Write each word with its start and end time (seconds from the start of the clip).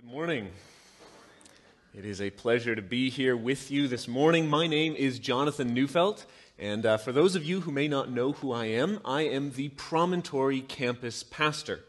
Good 0.00 0.10
morning. 0.10 0.48
It 1.94 2.06
is 2.06 2.22
a 2.22 2.30
pleasure 2.30 2.74
to 2.74 2.80
be 2.80 3.10
here 3.10 3.36
with 3.36 3.70
you 3.70 3.86
this 3.86 4.08
morning. 4.08 4.48
My 4.48 4.66
name 4.66 4.94
is 4.96 5.18
Jonathan 5.18 5.74
Neufeld, 5.74 6.24
and 6.58 6.86
uh, 6.86 6.96
for 6.96 7.12
those 7.12 7.36
of 7.36 7.44
you 7.44 7.60
who 7.60 7.70
may 7.70 7.86
not 7.86 8.10
know 8.10 8.32
who 8.32 8.50
I 8.50 8.64
am, 8.66 9.00
I 9.04 9.22
am 9.22 9.52
the 9.52 9.68
Promontory 9.68 10.62
campus 10.62 11.22
pastor. 11.22 11.80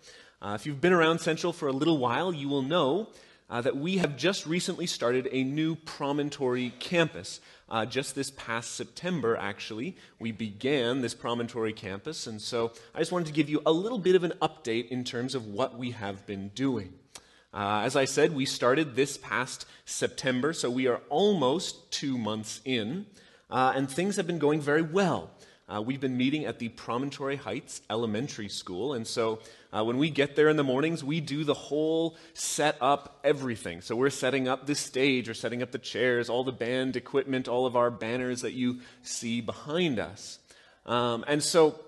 Uh, 0.42 0.58
if 0.60 0.66
you've 0.66 0.82
been 0.82 0.92
around 0.92 1.20
Central 1.20 1.54
for 1.54 1.70
a 1.70 1.72
little 1.72 2.00
while, 2.00 2.34
you 2.34 2.50
will 2.50 2.62
know 2.62 3.08
uh, 3.50 3.62
that 3.62 3.78
we 3.78 4.00
have 4.00 4.18
just 4.18 4.46
recently 4.46 4.88
started 4.88 5.30
a 5.32 5.46
new 5.46 5.76
Promontory 5.76 6.74
campus. 6.80 7.40
Uh, 7.70 7.86
just 7.86 8.14
this 8.14 8.32
past 8.32 8.76
September, 8.76 9.38
actually, 9.38 9.96
we 10.20 10.34
began 10.34 11.00
this 11.00 11.14
Promontory 11.14 11.72
campus, 11.72 12.28
and 12.28 12.42
so 12.42 12.74
I 12.94 13.00
just 13.00 13.14
wanted 13.14 13.28
to 13.28 13.34
give 13.34 13.50
you 13.50 13.62
a 13.66 13.72
little 13.72 14.00
bit 14.00 14.16
of 14.16 14.26
an 14.26 14.34
update 14.42 14.90
in 14.90 15.06
terms 15.06 15.34
of 15.34 15.48
what 15.48 15.78
we 15.78 15.92
have 15.92 16.28
been 16.28 16.50
doing. 16.50 16.96
Uh, 17.54 17.82
as 17.84 17.98
I 17.98 18.06
said, 18.06 18.34
we 18.34 18.46
started 18.46 18.96
this 18.96 19.18
past 19.18 19.66
September, 19.84 20.54
so 20.54 20.70
we 20.70 20.88
are 20.88 21.02
almost 21.10 21.92
two 21.92 22.18
months 22.18 22.62
in, 22.64 23.08
uh, 23.50 23.74
and 23.76 23.92
things 23.92 24.16
have 24.16 24.26
been 24.26 24.40
going 24.40 24.62
very 24.62 24.82
well. 24.82 25.32
Uh, 25.68 25.82
we've 25.82 26.00
been 26.00 26.16
meeting 26.18 26.46
at 26.46 26.60
the 26.60 26.70
Promontory 26.70 27.36
Heights 27.36 27.82
Elementary 27.90 28.48
School, 28.48 28.94
and 28.94 29.06
so 29.06 29.40
uh, 29.74 29.84
when 29.84 29.98
we 29.98 30.10
get 30.10 30.36
there 30.38 30.48
in 30.48 30.56
the 30.56 30.64
mornings, 30.64 31.04
we 31.04 31.20
do 31.20 31.44
the 31.44 31.54
whole 31.54 32.16
set 32.34 32.78
up 32.80 33.20
everything. 33.24 33.82
So 33.82 33.98
we're 33.98 34.10
setting 34.10 34.48
up 34.48 34.66
the 34.66 34.76
stage, 34.76 35.28
we're 35.28 35.34
setting 35.34 35.62
up 35.62 35.72
the 35.72 35.78
chairs, 35.78 36.30
all 36.30 36.46
the 36.46 36.52
band 36.54 36.96
equipment, 36.96 37.50
all 37.50 37.66
of 37.66 37.76
our 37.76 37.92
banners 37.92 38.42
that 38.42 38.54
you 38.54 38.80
see 39.02 39.42
behind 39.42 40.00
us. 40.00 40.40
Um, 40.86 41.26
and 41.28 41.44
so 41.44 41.80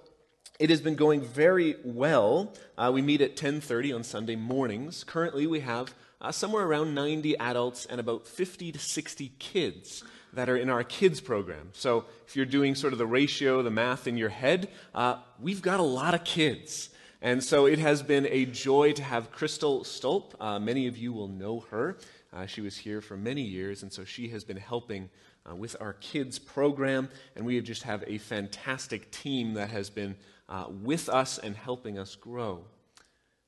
it 0.63 0.70
has 0.70 0.80
been 0.80 0.95
going 0.95 1.20
very 1.20 1.76
well. 1.84 2.53
Uh, 2.77 2.90
we 2.94 3.02
meet 3.02 3.20
at 3.20 3.35
10:30 3.35 3.91
on 3.91 4.02
Sunday 4.02 4.38
mornings. 4.38 5.03
Currently, 5.03 5.45
we 5.45 5.59
have 5.59 5.94
uh, 6.22 6.31
somewhere 6.31 6.66
around 6.66 6.95
90 6.95 7.38
adults 7.38 7.86
and 7.86 7.99
about 7.99 8.26
50 8.26 8.72
to 8.72 8.80
60 8.80 9.34
kids 9.39 10.05
that 10.31 10.47
are 10.47 10.55
in 10.55 10.70
our 10.70 10.86
kids 10.86 11.20
program. 11.20 11.72
So, 11.73 12.05
if 12.25 12.38
you're 12.38 12.45
doing 12.45 12.75
sort 12.75 12.94
of 12.94 13.00
the 13.00 13.05
ratio, 13.05 13.61
the 13.61 13.72
math 13.72 14.08
in 14.08 14.16
your 14.16 14.30
head, 14.30 14.70
uh, 14.95 15.17
we've 15.38 15.61
got 15.61 15.81
a 15.81 15.83
lot 15.83 16.14
of 16.14 16.23
kids. 16.23 16.92
And 17.22 17.44
so, 17.44 17.66
it 17.66 17.80
has 17.80 18.02
been 18.02 18.25
a 18.27 18.45
joy 18.45 18.94
to 18.94 19.03
have 19.03 19.33
Crystal 19.33 19.83
Stolp. 19.83 20.33
Uh, 20.39 20.59
many 20.59 20.88
of 20.88 20.98
you 20.98 21.11
will 21.11 21.27
know 21.27 21.66
her. 21.72 21.98
Uh, 22.31 22.45
she 22.45 22.61
was 22.61 22.77
here 22.77 23.02
for 23.02 23.17
many 23.17 23.42
years, 23.42 23.83
and 23.83 23.92
so 23.92 24.05
she 24.05 24.30
has 24.30 24.45
been 24.45 24.58
helping 24.58 25.09
uh, 25.48 25.53
with 25.53 25.75
our 25.81 25.94
kids 25.94 26.39
program. 26.39 27.09
And 27.36 27.45
we 27.45 27.59
just 27.59 27.83
have 27.83 28.03
a 28.08 28.17
fantastic 28.17 29.11
team 29.11 29.55
that 29.55 29.70
has 29.70 29.89
been 29.89 30.16
uh, 30.49 30.66
with 30.69 31.09
us 31.09 31.38
and 31.38 31.55
helping 31.55 31.97
us 31.97 32.16
grow. 32.16 32.66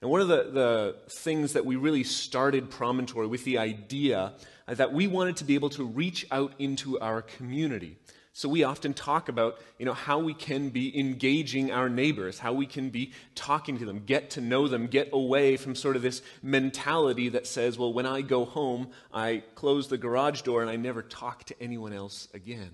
And 0.01 0.11
one 0.11 0.21
of 0.21 0.27
the, 0.27 0.49
the 0.51 0.95
things 1.09 1.53
that 1.53 1.65
we 1.65 1.77
really 1.77 2.03
started 2.03 2.69
Promontory 2.69 3.27
with 3.27 3.43
the 3.43 3.57
idea 3.57 4.33
that 4.67 4.93
we 4.93 5.07
wanted 5.07 5.37
to 5.37 5.43
be 5.43 5.55
able 5.55 5.69
to 5.71 5.85
reach 5.85 6.25
out 6.31 6.53
into 6.59 6.99
our 6.99 7.21
community. 7.21 7.97
So 8.33 8.49
we 8.49 8.65
often 8.65 8.93
talk 8.93 9.29
about, 9.29 9.61
you 9.79 9.85
know, 9.85 9.93
how 9.93 10.19
we 10.19 10.33
can 10.33 10.69
be 10.69 10.99
engaging 10.99 11.71
our 11.71 11.87
neighbors, 11.87 12.37
how 12.37 12.51
we 12.51 12.65
can 12.65 12.89
be 12.89 13.13
talking 13.33 13.77
to 13.77 13.85
them, 13.85 14.03
get 14.05 14.31
to 14.31 14.41
know 14.41 14.67
them, 14.67 14.87
get 14.87 15.09
away 15.13 15.55
from 15.55 15.73
sort 15.73 15.95
of 15.95 16.01
this 16.01 16.21
mentality 16.43 17.29
that 17.29 17.47
says, 17.47 17.77
well, 17.79 17.93
when 17.93 18.05
I 18.05 18.21
go 18.21 18.43
home, 18.43 18.89
I 19.13 19.41
close 19.55 19.87
the 19.87 19.97
garage 19.97 20.41
door 20.41 20.61
and 20.61 20.69
I 20.69 20.75
never 20.75 21.01
talk 21.01 21.45
to 21.45 21.55
anyone 21.61 21.93
else 21.93 22.27
again. 22.33 22.71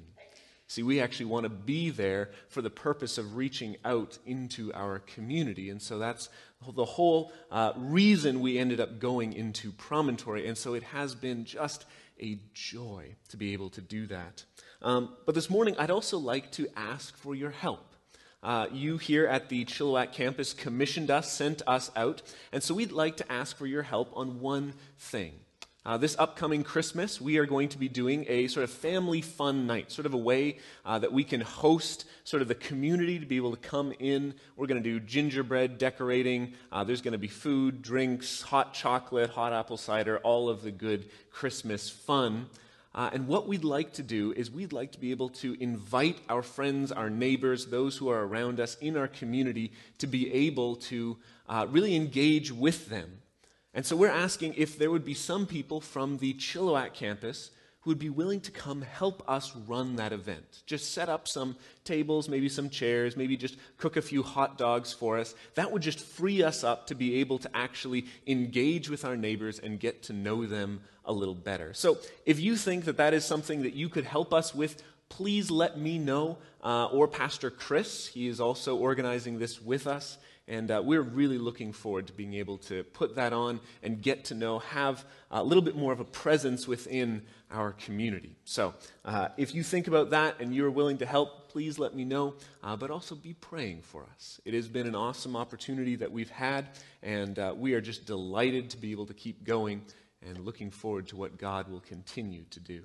See, 0.72 0.84
we 0.84 1.02
actually 1.02 1.26
want 1.26 1.44
to 1.44 1.50
be 1.50 1.90
there 1.90 2.30
for 2.48 2.62
the 2.62 2.70
purpose 2.70 3.18
of 3.18 3.36
reaching 3.36 3.76
out 3.84 4.18
into 4.26 4.72
our 4.74 5.00
community. 5.00 5.70
And 5.70 5.82
so 5.82 6.00
that's 6.00 6.30
the 6.66 6.86
whole 6.86 7.34
uh, 7.52 7.74
reason 7.76 8.40
we 8.40 8.58
ended 8.58 8.80
up 8.80 8.98
going 8.98 9.34
into 9.34 9.74
Promontory. 9.74 10.48
And 10.48 10.58
so 10.58 10.74
it 10.74 10.84
has 10.84 11.14
been 11.14 11.44
just 11.44 11.84
a 12.22 12.40
joy 12.54 13.16
to 13.28 13.36
be 13.36 13.52
able 13.52 13.70
to 13.72 13.82
do 13.82 14.08
that. 14.08 14.46
Um, 14.82 15.10
but 15.26 15.36
this 15.36 15.50
morning, 15.50 15.76
I'd 15.78 15.92
also 15.92 16.18
like 16.18 16.52
to 16.52 16.70
ask 16.78 17.18
for 17.18 17.36
your 17.36 17.52
help. 17.52 17.94
Uh, 18.42 18.68
you 18.72 18.98
here 18.98 19.28
at 19.28 19.50
the 19.50 19.66
Chilliwack 19.66 20.14
campus 20.14 20.54
commissioned 20.54 21.12
us, 21.12 21.34
sent 21.34 21.62
us 21.68 21.92
out, 21.98 22.22
and 22.54 22.64
so 22.64 22.74
we'd 22.74 22.94
like 22.94 23.18
to 23.18 23.30
ask 23.30 23.58
for 23.58 23.68
your 23.68 23.84
help 23.84 24.10
on 24.16 24.40
one 24.40 24.74
thing. 24.98 25.34
Uh, 25.84 25.98
this 25.98 26.16
upcoming 26.20 26.64
Christmas, 26.64 27.20
we 27.20 27.40
are 27.40 27.48
going 27.48 27.68
to 27.68 27.80
be 27.80 27.90
doing 27.90 28.24
a 28.30 28.48
sort 28.50 28.64
of 28.64 28.70
family 28.70 29.20
fun 29.20 29.66
night, 29.66 29.92
sort 29.92 30.06
of 30.06 30.14
a 30.14 30.18
way 30.18 30.60
uh, 30.86 31.00
that 31.00 31.12
we 31.12 31.24
can 31.24 31.42
host 31.42 32.06
sort 32.24 32.44
of 32.44 32.48
the 32.48 32.54
community 32.54 33.18
to 33.18 33.26
be 33.26 33.38
able 33.38 33.50
to 33.50 33.68
come 33.68 33.92
in. 33.98 34.36
We're 34.56 34.68
going 34.68 34.84
to 34.84 34.88
do 34.88 35.00
gingerbread 35.00 35.80
decorating. 35.80 36.54
Uh, 36.72 36.84
there's 36.84 37.02
going 37.02 37.14
to 37.14 37.18
be 37.18 37.28
food, 37.28 37.82
drinks, 37.82 38.44
hot 38.44 38.76
chocolate, 38.76 39.32
hot 39.32 39.54
apple 39.54 39.76
cider, 39.76 40.20
all 40.20 40.50
of 40.50 40.62
the 40.62 40.70
good 40.70 41.10
Christmas 41.32 41.90
fun. 41.90 42.46
Uh, 42.94 43.10
and 43.12 43.28
what 43.28 43.48
we'd 43.48 43.64
like 43.64 43.92
to 43.94 44.04
do 44.04 44.34
is 44.34 44.52
we'd 44.52 44.74
like 44.74 44.92
to 44.92 45.00
be 45.00 45.10
able 45.10 45.30
to 45.30 45.58
invite 45.60 46.20
our 46.30 46.44
friends, 46.44 46.92
our 46.92 47.10
neighbors, 47.10 47.66
those 47.66 47.98
who 47.98 48.08
are 48.08 48.28
around 48.28 48.60
us 48.60 48.78
in 48.82 48.96
our 48.96 49.08
community 49.08 49.72
to 49.98 50.06
be 50.06 50.32
able 50.32 50.76
to 50.76 51.18
uh, 51.50 51.66
really 51.72 51.96
engage 51.96 52.52
with 52.52 52.88
them 52.90 53.22
and 53.74 53.86
so 53.86 53.96
we're 53.96 54.10
asking 54.10 54.56
if 54.58 54.78
there 54.78 54.92
would 54.92 55.06
be 55.06 55.14
some 55.14 55.46
people 55.46 55.80
from 55.80 56.18
the 56.18 56.34
Chilliwack 56.34 56.94
campus 56.94 57.52
who 57.82 57.90
would 57.90 58.00
be 58.00 58.10
willing 58.10 58.40
to 58.42 58.52
come 58.52 58.82
help 58.82 59.24
us 59.28 59.56
run 59.68 59.96
that 59.96 60.14
event. 60.14 60.62
Just 60.68 60.94
set 60.94 61.10
up 61.10 61.28
some 61.28 61.56
tables, 61.84 62.30
maybe 62.30 62.48
some 62.48 62.70
chairs, 62.70 63.18
maybe 63.18 63.36
just 63.36 63.58
cook 63.78 63.98
a 63.98 64.02
few 64.02 64.22
hot 64.22 64.58
dogs 64.58 64.94
for 64.94 65.18
us. 65.18 65.34
That 65.56 65.72
would 65.72 65.82
just 65.82 66.00
free 66.00 66.44
us 66.44 66.64
up 66.64 66.88
to 66.88 66.96
be 66.96 67.16
able 67.16 67.40
to 67.40 67.50
actually 67.56 68.06
engage 68.28 68.88
with 68.88 69.04
our 69.04 69.18
neighbors 69.18 69.58
and 69.58 69.80
get 69.80 70.04
to 70.04 70.14
know 70.14 70.46
them 70.46 70.82
a 71.06 71.12
little 71.12 71.34
better. 71.34 71.74
So 71.74 71.98
if 72.26 72.40
you 72.40 72.56
think 72.56 72.86
that 72.86 72.98
that 72.98 73.16
is 73.16 73.26
something 73.26 73.64
that 73.64 73.74
you 73.74 73.90
could 73.90 74.06
help 74.06 74.32
us 74.32 74.54
with, 74.54 74.84
please 75.10 75.50
let 75.50 75.78
me 75.80 75.98
know, 75.98 76.38
uh, 76.64 76.86
or 76.86 77.08
Pastor 77.08 77.50
Chris. 77.50 78.08
He 78.08 78.28
is 78.28 78.40
also 78.40 78.76
organizing 78.76 79.40
this 79.40 79.60
with 79.60 79.88
us. 79.88 80.20
And 80.52 80.70
uh, 80.70 80.82
we're 80.84 81.02
really 81.02 81.38
looking 81.38 81.72
forward 81.72 82.08
to 82.08 82.14
being 82.14 82.34
able 82.34 82.58
to 82.58 82.84
put 82.84 83.16
that 83.16 83.32
on 83.32 83.62
and 83.84 84.02
get 84.02 84.26
to 84.26 84.36
know, 84.36 84.60
have 84.60 85.06
a 85.32 85.42
little 85.42 85.64
bit 85.64 85.78
more 85.78 85.94
of 85.94 86.02
a 86.02 86.04
presence 86.04 86.68
within 86.68 87.22
our 87.50 87.72
community. 87.72 88.36
So 88.44 88.74
uh, 89.06 89.30
if 89.38 89.56
you 89.56 89.64
think 89.64 89.88
about 89.88 90.10
that 90.10 90.42
and 90.42 90.54
you're 90.54 90.70
willing 90.70 90.98
to 90.98 91.06
help, 91.06 91.48
please 91.48 91.80
let 91.80 91.96
me 91.96 92.04
know. 92.04 92.36
Uh, 92.62 92.76
but 92.76 92.92
also 92.92 93.16
be 93.16 93.34
praying 93.34 93.82
for 93.82 94.06
us. 94.14 94.42
It 94.44 94.54
has 94.54 94.68
been 94.68 94.88
an 94.88 94.96
awesome 94.96 95.38
opportunity 95.38 95.96
that 95.96 96.12
we've 96.12 96.30
had, 96.30 96.68
and 97.02 97.40
uh, 97.40 97.54
we 97.56 97.74
are 97.74 97.82
just 97.82 98.06
delighted 98.06 98.72
to 98.72 98.78
be 98.78 98.92
able 98.92 99.06
to 99.06 99.14
keep 99.14 99.46
going 99.46 99.82
and 100.22 100.38
looking 100.40 100.70
forward 100.70 101.08
to 101.08 101.16
what 101.16 101.38
God 101.38 101.72
will 101.72 101.80
continue 101.80 102.44
to 102.50 102.60
do. 102.60 102.84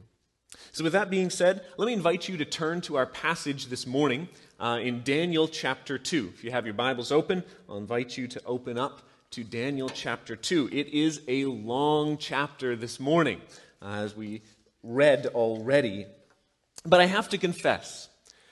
So, 0.71 0.85
with 0.85 0.93
that 0.93 1.11
being 1.11 1.31
said, 1.31 1.65
let 1.77 1.87
me 1.87 1.93
invite 1.93 2.29
you 2.29 2.37
to 2.37 2.45
turn 2.45 2.81
to 2.83 2.97
our 2.97 3.07
passage 3.07 3.67
this 3.67 3.87
morning 3.87 4.29
uh, 4.59 4.79
in 4.83 5.03
Daniel 5.03 5.49
chapter 5.49 5.99
2. 5.99 6.33
If 6.35 6.45
you 6.45 6.51
have 6.51 6.65
your 6.65 6.75
Bibles 6.75 7.13
open, 7.13 7.43
I'll 7.69 7.79
invite 7.79 8.17
you 8.17 8.27
to 8.29 8.43
open 8.45 8.79
up 8.79 9.03
to 9.33 9.45
Daniel 9.45 9.89
chapter 9.89 10.37
2. 10.37 10.71
It 10.73 10.89
is 10.89 11.21
a 11.29 11.45
long 11.45 12.17
chapter 12.17 12.77
this 12.77 12.99
morning, 12.99 13.41
uh, 13.83 13.97
as 13.97 14.17
we 14.17 14.43
read 14.83 15.27
already. 15.27 16.07
But 16.85 17.01
I 17.01 17.07
have 17.07 17.29
to 17.31 17.39
confess 17.39 18.09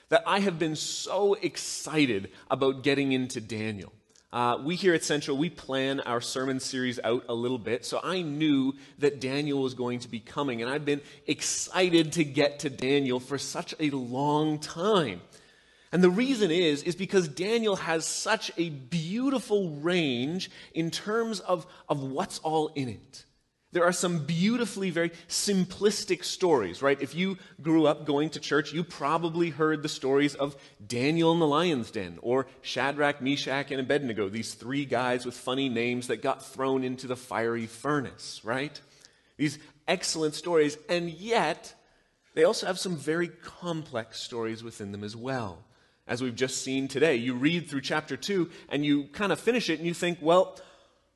that 0.09 0.23
I 0.27 0.39
have 0.39 0.59
been 0.59 0.75
so 0.75 1.33
excited 1.35 2.29
about 2.51 2.83
getting 2.83 3.11
into 3.11 3.41
Daniel. 3.41 3.91
Uh, 4.31 4.57
we 4.61 4.75
here 4.75 4.93
at 4.93 5.03
Central, 5.03 5.37
we 5.37 5.49
plan 5.49 6.01
our 6.01 6.19
sermon 6.19 6.59
series 6.59 6.99
out 7.05 7.23
a 7.29 7.33
little 7.33 7.57
bit, 7.57 7.85
so 7.85 8.01
I 8.03 8.21
knew 8.21 8.73
that 8.99 9.21
Daniel 9.21 9.61
was 9.61 9.73
going 9.73 9.99
to 9.99 10.09
be 10.09 10.19
coming, 10.19 10.61
and 10.61 10.69
I've 10.69 10.83
been 10.83 10.99
excited 11.25 12.11
to 12.13 12.25
get 12.25 12.59
to 12.59 12.69
Daniel 12.69 13.21
for 13.21 13.37
such 13.37 13.73
a 13.79 13.91
long 13.91 14.59
time. 14.59 15.21
And 15.95 16.03
the 16.03 16.09
reason 16.09 16.51
is, 16.51 16.83
is 16.83 16.93
because 16.93 17.29
Daniel 17.29 17.77
has 17.77 18.05
such 18.05 18.51
a 18.57 18.67
beautiful 18.67 19.69
range 19.75 20.51
in 20.73 20.91
terms 20.91 21.39
of, 21.39 21.65
of 21.87 22.03
what's 22.03 22.39
all 22.39 22.67
in 22.75 22.89
it. 22.89 23.23
There 23.71 23.85
are 23.85 23.93
some 23.93 24.25
beautifully, 24.25 24.89
very 24.89 25.11
simplistic 25.29 26.25
stories, 26.25 26.81
right? 26.81 27.01
If 27.01 27.15
you 27.15 27.37
grew 27.61 27.85
up 27.85 28.05
going 28.05 28.31
to 28.31 28.41
church, 28.41 28.73
you 28.73 28.83
probably 28.83 29.51
heard 29.51 29.83
the 29.83 29.87
stories 29.87 30.35
of 30.35 30.57
Daniel 30.85 31.31
in 31.31 31.39
the 31.39 31.47
lion's 31.47 31.91
den, 31.91 32.19
or 32.21 32.47
Shadrach, 32.61 33.21
Meshach, 33.21 33.71
and 33.71 33.79
Abednego, 33.79 34.27
these 34.27 34.53
three 34.53 34.83
guys 34.83 35.25
with 35.25 35.37
funny 35.37 35.69
names 35.69 36.07
that 36.07 36.21
got 36.21 36.45
thrown 36.45 36.83
into 36.83 37.07
the 37.07 37.15
fiery 37.15 37.67
furnace, 37.67 38.41
right? 38.43 38.81
These 39.37 39.59
excellent 39.87 40.35
stories, 40.35 40.77
and 40.89 41.09
yet 41.09 41.73
they 42.33 42.43
also 42.43 42.67
have 42.67 42.79
some 42.79 42.97
very 42.97 43.29
complex 43.29 44.19
stories 44.19 44.61
within 44.61 44.91
them 44.91 45.05
as 45.05 45.15
well. 45.15 45.64
As 46.07 46.21
we've 46.21 46.35
just 46.35 46.63
seen 46.63 46.87
today, 46.87 47.15
you 47.15 47.33
read 47.33 47.67
through 47.67 47.81
chapter 47.81 48.15
2 48.15 48.49
and 48.69 48.85
you 48.85 49.05
kind 49.05 49.31
of 49.31 49.39
finish 49.39 49.69
it 49.69 49.79
and 49.79 49.87
you 49.87 49.93
think, 49.93 50.19
well, 50.21 50.59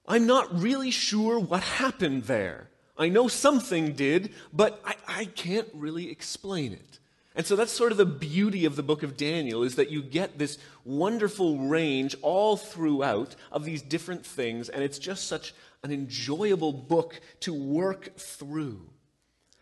I'm 0.08 0.26
not 0.26 0.60
really 0.60 0.90
sure 0.90 1.40
what 1.40 1.62
happened 1.62 2.24
there. 2.24 2.70
I 2.98 3.10
know 3.10 3.28
something 3.28 3.94
did, 3.94 4.34
but 4.52 4.82
I, 4.84 4.96
I, 5.08 5.26
can't 5.26 5.70
really 5.74 6.10
explain 6.12 6.74
it. 6.74 7.00
And 7.36 7.46
so 7.46 7.56
that's 7.56 7.72
sort 7.72 7.92
of 7.94 7.98
the 7.98 8.06
beauty 8.06 8.66
of 8.66 8.76
the 8.76 8.84
book 8.84 9.04
of 9.04 9.16
Daniel 9.16 9.64
is 9.64 9.76
that 9.76 9.92
you 9.92 10.02
get 10.02 10.38
this 10.38 10.58
wonderful 10.84 11.60
range 11.60 12.16
all 12.22 12.58
throughout 12.58 13.36
of 13.52 13.64
these 13.64 13.82
different 13.82 14.26
things, 14.26 14.68
and 14.68 14.84
it's 14.84 15.00
just 15.00 15.28
such 15.28 15.54
an 15.84 15.92
enjoyable 15.92 16.74
book 16.74 17.22
to 17.42 17.54
work 17.54 18.18
through. 18.18 18.90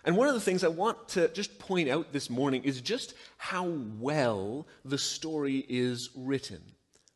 And 0.07 0.15
one 0.15 0.29
of 0.29 0.35
the 0.35 0.39
things 0.41 0.63
I 0.63 0.69
want 0.69 1.09
to 1.09 1.27
just 1.27 1.59
point 1.59 1.89
out 1.89 2.13
this 2.13 2.29
morning 2.29 2.63
is 2.63 2.79
just 2.79 3.13
how 3.35 3.65
well 3.99 4.65
the 4.85 4.97
story 4.97 5.65
is 5.67 6.11
written, 6.15 6.61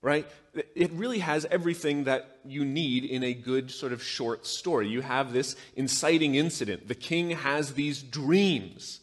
right? 0.01 0.27
It 0.75 0.91
really 0.91 1.19
has 1.19 1.45
everything 1.45 2.03
that 2.03 2.39
you 2.43 2.65
need 2.65 3.05
in 3.05 3.23
a 3.23 3.33
good 3.33 3.71
sort 3.71 3.93
of 3.93 4.03
short 4.03 4.45
story. 4.45 4.89
You 4.89 4.99
have 4.99 5.31
this 5.31 5.55
inciting 5.77 6.35
incident. 6.35 6.89
The 6.89 6.95
king 6.95 7.29
has 7.29 7.75
these 7.75 8.03
dreams. 8.03 8.99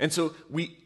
And 0.00 0.12
so 0.12 0.34
we, 0.50 0.76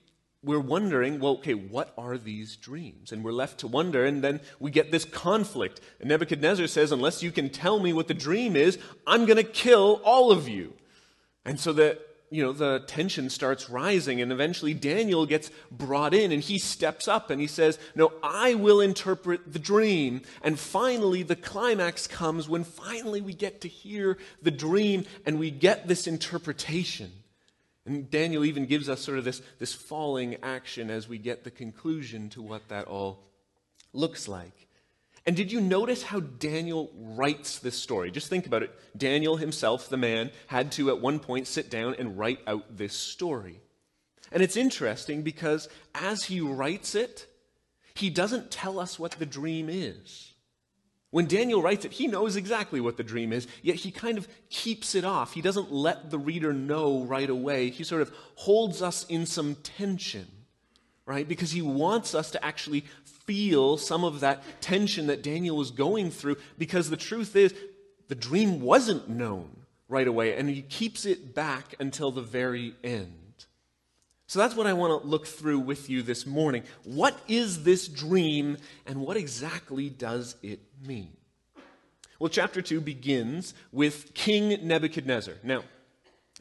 we're 0.42 0.60
wondering, 0.60 1.20
well, 1.20 1.36
okay, 1.36 1.54
what 1.54 1.94
are 1.96 2.18
these 2.18 2.56
dreams? 2.56 3.10
And 3.10 3.24
we're 3.24 3.32
left 3.32 3.60
to 3.60 3.68
wonder, 3.68 4.04
and 4.04 4.22
then 4.22 4.42
we 4.60 4.70
get 4.70 4.92
this 4.92 5.06
conflict. 5.06 5.80
And 5.98 6.10
Nebuchadnezzar 6.10 6.66
says, 6.66 6.92
unless 6.92 7.22
you 7.22 7.32
can 7.32 7.48
tell 7.48 7.80
me 7.80 7.94
what 7.94 8.06
the 8.06 8.12
dream 8.12 8.54
is, 8.54 8.78
I'm 9.06 9.24
going 9.24 9.38
to 9.38 9.44
kill 9.44 10.02
all 10.04 10.30
of 10.30 10.46
you. 10.46 10.74
And 11.46 11.58
so 11.58 11.72
the 11.72 11.98
you 12.34 12.42
know, 12.42 12.52
the 12.52 12.80
tension 12.88 13.30
starts 13.30 13.70
rising, 13.70 14.20
and 14.20 14.32
eventually 14.32 14.74
Daniel 14.74 15.24
gets 15.24 15.52
brought 15.70 16.12
in, 16.12 16.32
and 16.32 16.42
he 16.42 16.58
steps 16.58 17.06
up 17.06 17.30
and 17.30 17.40
he 17.40 17.46
says, 17.46 17.78
No, 17.94 18.12
I 18.24 18.54
will 18.54 18.80
interpret 18.80 19.52
the 19.52 19.60
dream. 19.60 20.20
And 20.42 20.58
finally, 20.58 21.22
the 21.22 21.36
climax 21.36 22.08
comes 22.08 22.48
when 22.48 22.64
finally 22.64 23.20
we 23.20 23.34
get 23.34 23.60
to 23.60 23.68
hear 23.68 24.18
the 24.42 24.50
dream 24.50 25.04
and 25.24 25.38
we 25.38 25.52
get 25.52 25.86
this 25.86 26.08
interpretation. 26.08 27.12
And 27.86 28.10
Daniel 28.10 28.44
even 28.44 28.66
gives 28.66 28.88
us 28.88 29.00
sort 29.00 29.18
of 29.18 29.24
this, 29.24 29.40
this 29.60 29.72
falling 29.72 30.36
action 30.42 30.90
as 30.90 31.08
we 31.08 31.18
get 31.18 31.44
the 31.44 31.52
conclusion 31.52 32.30
to 32.30 32.42
what 32.42 32.66
that 32.68 32.88
all 32.88 33.20
looks 33.92 34.26
like. 34.26 34.66
And 35.26 35.34
did 35.34 35.50
you 35.50 35.60
notice 35.60 36.02
how 36.02 36.20
Daniel 36.20 36.90
writes 36.94 37.58
this 37.58 37.76
story? 37.76 38.10
Just 38.10 38.28
think 38.28 38.46
about 38.46 38.62
it. 38.62 38.74
Daniel 38.96 39.36
himself, 39.36 39.88
the 39.88 39.96
man, 39.96 40.30
had 40.48 40.70
to 40.72 40.90
at 40.90 41.00
one 41.00 41.18
point 41.18 41.46
sit 41.46 41.70
down 41.70 41.94
and 41.98 42.18
write 42.18 42.40
out 42.46 42.76
this 42.76 42.92
story. 42.92 43.60
And 44.30 44.42
it's 44.42 44.56
interesting 44.56 45.22
because 45.22 45.68
as 45.94 46.24
he 46.24 46.40
writes 46.40 46.94
it, 46.94 47.26
he 47.94 48.10
doesn't 48.10 48.50
tell 48.50 48.78
us 48.78 48.98
what 48.98 49.12
the 49.12 49.26
dream 49.26 49.68
is. 49.70 50.34
When 51.10 51.26
Daniel 51.26 51.62
writes 51.62 51.84
it, 51.84 51.92
he 51.92 52.08
knows 52.08 52.34
exactly 52.34 52.80
what 52.80 52.96
the 52.96 53.04
dream 53.04 53.32
is, 53.32 53.46
yet 53.62 53.76
he 53.76 53.92
kind 53.92 54.18
of 54.18 54.26
keeps 54.50 54.96
it 54.96 55.04
off. 55.04 55.32
He 55.32 55.40
doesn't 55.40 55.70
let 55.70 56.10
the 56.10 56.18
reader 56.18 56.52
know 56.52 57.04
right 57.04 57.30
away. 57.30 57.70
He 57.70 57.84
sort 57.84 58.02
of 58.02 58.12
holds 58.34 58.82
us 58.82 59.06
in 59.08 59.24
some 59.24 59.54
tension, 59.54 60.26
right? 61.06 61.28
Because 61.28 61.52
he 61.52 61.62
wants 61.62 62.14
us 62.14 62.30
to 62.32 62.44
actually 62.44 62.84
feel 63.04 63.76
some 63.76 64.04
of 64.04 64.20
that 64.20 64.42
tension 64.60 65.06
that 65.06 65.22
Daniel 65.22 65.56
was 65.56 65.70
going 65.70 66.10
through 66.10 66.36
because 66.58 66.90
the 66.90 66.96
truth 66.96 67.36
is, 67.36 67.54
the 68.08 68.14
dream 68.14 68.60
wasn't 68.60 69.08
known 69.08 69.50
right 69.88 70.06
away, 70.06 70.36
and 70.36 70.48
he 70.48 70.62
keeps 70.62 71.04
it 71.04 71.34
back 71.34 71.74
until 71.78 72.10
the 72.10 72.22
very 72.22 72.74
end. 72.82 73.46
So 74.26 74.38
that's 74.38 74.56
what 74.56 74.66
I 74.66 74.72
want 74.72 75.02
to 75.02 75.06
look 75.06 75.26
through 75.26 75.60
with 75.60 75.90
you 75.90 76.02
this 76.02 76.26
morning. 76.26 76.64
What 76.84 77.18
is 77.28 77.62
this 77.64 77.86
dream, 77.88 78.56
and 78.86 79.00
what 79.00 79.16
exactly 79.16 79.90
does 79.90 80.36
it 80.42 80.60
mean? 80.84 81.12
Well, 82.18 82.30
chapter 82.30 82.62
2 82.62 82.80
begins 82.80 83.54
with 83.70 84.14
King 84.14 84.66
Nebuchadnezzar. 84.66 85.34
Now, 85.42 85.64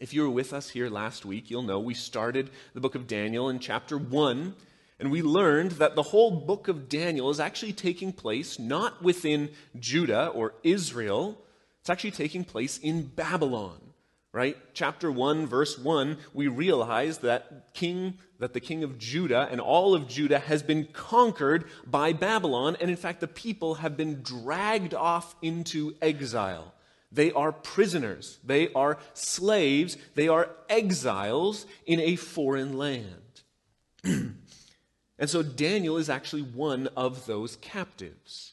if 0.03 0.13
you 0.13 0.21
were 0.21 0.29
with 0.29 0.51
us 0.51 0.69
here 0.69 0.89
last 0.89 1.23
week, 1.23 1.49
you'll 1.49 1.63
know 1.63 1.79
we 1.79 1.93
started 1.93 2.49
the 2.73 2.81
book 2.81 2.93
of 2.93 3.07
Daniel 3.07 3.47
in 3.47 3.57
chapter 3.57 3.97
1 3.97 4.53
and 4.99 5.09
we 5.09 5.21
learned 5.21 5.71
that 5.71 5.95
the 5.95 6.03
whole 6.03 6.29
book 6.29 6.67
of 6.67 6.89
Daniel 6.89 7.29
is 7.29 7.39
actually 7.39 7.71
taking 7.71 8.11
place 8.11 8.59
not 8.59 9.01
within 9.01 9.49
Judah 9.79 10.27
or 10.27 10.55
Israel, 10.61 11.41
it's 11.79 11.89
actually 11.89 12.11
taking 12.11 12.43
place 12.43 12.77
in 12.79 13.03
Babylon. 13.03 13.79
Right? 14.33 14.57
Chapter 14.73 15.09
1 15.09 15.47
verse 15.47 15.79
1, 15.79 16.17
we 16.33 16.49
realize 16.49 17.19
that 17.19 17.73
king 17.73 18.17
that 18.39 18.51
the 18.51 18.59
king 18.59 18.83
of 18.83 18.97
Judah 18.97 19.47
and 19.49 19.61
all 19.61 19.95
of 19.95 20.09
Judah 20.09 20.39
has 20.39 20.61
been 20.61 20.85
conquered 20.91 21.63
by 21.87 22.11
Babylon 22.11 22.75
and 22.81 22.89
in 22.89 22.97
fact 22.97 23.21
the 23.21 23.27
people 23.27 23.75
have 23.75 23.95
been 23.95 24.21
dragged 24.21 24.93
off 24.93 25.33
into 25.41 25.95
exile. 26.01 26.72
They 27.13 27.31
are 27.31 27.51
prisoners. 27.51 28.39
They 28.43 28.71
are 28.73 28.97
slaves. 29.13 29.97
They 30.15 30.27
are 30.27 30.49
exiles 30.67 31.65
in 31.85 31.99
a 31.99 32.15
foreign 32.15 32.77
land. 32.77 33.41
And 35.19 35.29
so 35.29 35.43
Daniel 35.43 35.97
is 35.97 36.09
actually 36.09 36.41
one 36.41 36.89
of 36.97 37.27
those 37.27 37.55
captives. 37.57 38.52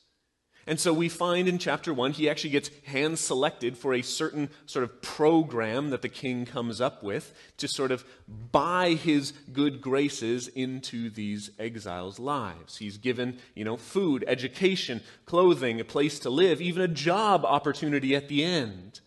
And 0.71 0.79
so 0.79 0.93
we 0.93 1.09
find 1.09 1.49
in 1.49 1.59
chapter 1.59 1.93
1, 1.93 2.13
he 2.13 2.31
actually 2.31 2.51
gets 2.51 2.71
hand 2.87 3.19
selected 3.19 3.77
for 3.77 3.93
a 3.93 4.03
certain 4.03 4.49
sort 4.67 4.85
of 4.85 5.03
program 5.03 5.91
that 5.91 6.01
the 6.01 6.09
king 6.09 6.47
comes 6.47 6.81
up 6.81 7.03
with 7.03 7.35
to 7.57 7.67
sort 7.67 7.91
of 7.91 8.05
buy 8.53 8.91
his 8.91 9.33
good 9.53 9.81
graces 9.81 10.47
into 10.47 11.11
these 11.11 11.51
exiles' 11.59 12.21
lives. 12.21 12.77
He's 12.77 12.99
given, 12.99 13.39
you 13.57 13.65
know, 13.65 13.77
food, 13.77 14.25
education, 14.29 15.01
clothing, 15.27 15.81
a 15.81 15.85
place 15.85 16.21
to 16.21 16.31
live, 16.31 16.61
even 16.61 16.83
a 16.83 16.87
job 16.87 17.45
opportunity 17.45 18.15
at 18.15 18.29
the 18.29 18.45
end. 18.45 19.01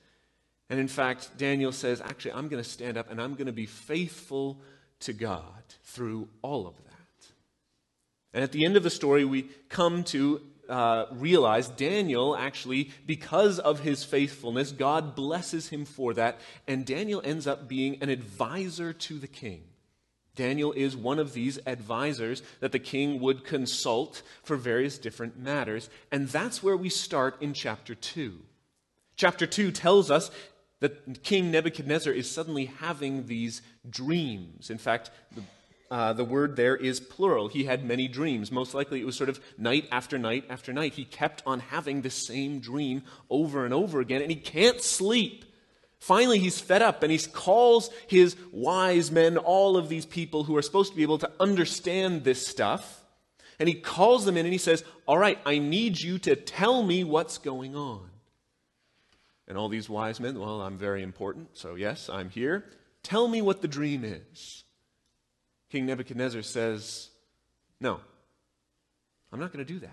And 0.70 0.82
in 0.82 0.90
fact, 0.90 1.38
Daniel 1.38 1.72
says, 1.72 2.02
actually, 2.02 2.34
I'm 2.34 2.50
going 2.50 2.62
to 2.62 2.70
stand 2.70 2.98
up 2.98 3.10
and 3.10 3.22
I'm 3.22 3.36
going 3.36 3.46
to 3.48 3.54
be 3.54 3.68
faithful 3.68 4.60
to 5.00 5.14
God 5.14 5.64
through 5.86 6.28
all 6.42 6.68
of 6.68 6.76
that. 6.76 7.28
And 8.34 8.44
at 8.44 8.52
the 8.52 8.66
end 8.66 8.76
of 8.76 8.84
the 8.84 8.90
story, 8.90 9.24
we 9.24 9.44
come 9.70 10.04
to 10.06 10.42
uh, 10.74 11.06
realize 11.12 11.68
Daniel 11.68 12.36
actually, 12.36 12.90
because 13.06 13.60
of 13.60 13.82
his 13.82 14.04
faithfulness, 14.04 14.72
God 14.72 15.14
blesses 15.14 15.70
him 15.70 15.86
for 15.86 16.16
that, 16.16 16.40
and 16.68 16.84
Daniel 16.84 17.22
ends 17.24 17.46
up 17.46 17.68
being 17.68 18.02
an 18.02 18.10
advisor 18.10 18.92
to 18.92 19.20
the 19.20 19.28
king. 19.28 19.62
Daniel 20.36 20.72
is 20.72 20.98
one 20.98 21.20
of 21.20 21.34
these 21.34 21.60
advisors 21.68 22.42
that 22.60 22.72
the 22.72 22.80
king 22.80 23.20
would 23.20 23.44
consult 23.44 24.24
for 24.42 24.58
various 24.58 24.98
different 24.98 25.38
matters, 25.38 25.92
and 26.12 26.28
that's 26.28 26.64
where 26.64 26.76
we 26.76 26.90
start 26.90 27.40
in 27.40 27.54
chapter 27.54 27.94
2. 27.94 28.40
Chapter 29.16 29.46
2 29.46 29.72
tells 29.72 30.10
us 30.10 30.32
that 30.80 31.22
King 31.22 31.52
Nebuchadnezzar 31.52 32.12
is 32.12 32.30
suddenly 32.30 32.66
having 32.66 33.28
these 33.28 33.62
dreams. 33.88 34.72
In 34.72 34.80
fact, 34.80 35.12
the 35.36 35.44
uh, 35.94 36.12
the 36.12 36.26
word 36.26 36.56
there 36.56 36.76
is 36.76 37.00
plural. 37.00 37.48
He 37.48 37.66
had 37.66 37.86
many 37.86 38.08
dreams. 38.08 38.52
Most 38.52 38.74
likely 38.74 39.00
it 39.00 39.06
was 39.06 39.16
sort 39.16 39.30
of 39.30 39.40
night 39.60 39.88
after 39.92 40.18
night 40.18 40.44
after 40.50 40.74
night. 40.74 40.96
He 40.96 41.06
kept 41.06 41.44
on 41.46 41.60
having 41.60 42.02
the 42.02 42.10
same 42.10 42.60
dream 42.60 43.04
over 43.30 43.64
and 43.64 43.76
over 43.76 44.00
again, 44.00 44.24
and 44.24 44.32
he 44.32 44.36
can't 44.36 44.82
sleep. 44.82 45.46
Finally, 46.00 46.40
he's 46.40 46.60
fed 46.60 46.82
up 46.82 47.04
and 47.04 47.12
he 47.12 47.20
calls 47.20 47.92
his 48.08 48.36
wise 48.52 49.12
men, 49.12 49.38
all 49.38 49.78
of 49.78 49.88
these 49.88 50.08
people 50.08 50.46
who 50.46 50.58
are 50.58 50.64
supposed 50.64 50.90
to 50.90 50.98
be 50.98 51.04
able 51.04 51.20
to 51.20 51.32
understand 51.40 52.24
this 52.24 52.46
stuff, 52.46 53.06
and 53.60 53.70
he 53.70 53.76
calls 53.76 54.26
them 54.26 54.36
in 54.36 54.48
and 54.48 54.52
he 54.52 54.58
says, 54.58 54.84
All 55.06 55.20
right, 55.20 55.38
I 55.46 55.60
need 55.60 56.02
you 56.02 56.18
to 56.20 56.36
tell 56.36 56.82
me 56.82 57.04
what's 57.04 57.38
going 57.38 57.76
on. 57.76 58.10
And 59.48 59.60
all 59.60 59.70
these 59.70 59.88
wise 59.88 60.20
men, 60.20 60.40
well, 60.40 60.60
I'm 60.60 60.80
very 60.80 61.04
important, 61.04 61.50
so 61.54 61.76
yes, 61.76 62.10
I'm 62.10 62.32
here. 62.32 62.66
Tell 63.04 63.28
me 63.28 63.44
what 63.44 63.62
the 63.62 63.68
dream 63.68 64.04
is. 64.04 64.63
King 65.74 65.88
Nebuchadnezzar 65.88 66.44
says, 66.44 67.10
No, 67.80 68.00
I'm 69.32 69.40
not 69.40 69.52
going 69.52 69.66
to 69.66 69.74
do 69.74 69.80
that. 69.80 69.90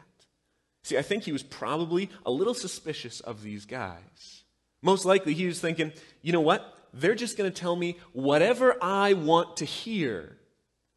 See, 0.82 0.99
I 0.99 1.00
think 1.00 1.22
he 1.22 1.32
was 1.32 1.42
probably 1.42 2.10
a 2.26 2.30
little 2.30 2.52
suspicious 2.52 3.20
of 3.20 3.42
these 3.42 3.64
guys. 3.64 4.42
Most 4.82 5.06
likely, 5.06 5.32
he 5.32 5.46
was 5.46 5.58
thinking, 5.58 5.94
you 6.20 6.34
know 6.34 6.42
what? 6.42 6.76
They're 6.92 7.14
just 7.14 7.38
going 7.38 7.50
to 7.50 7.58
tell 7.58 7.76
me 7.76 7.96
whatever 8.12 8.76
I 8.82 9.14
want 9.14 9.56
to 9.56 9.64
hear. 9.64 10.37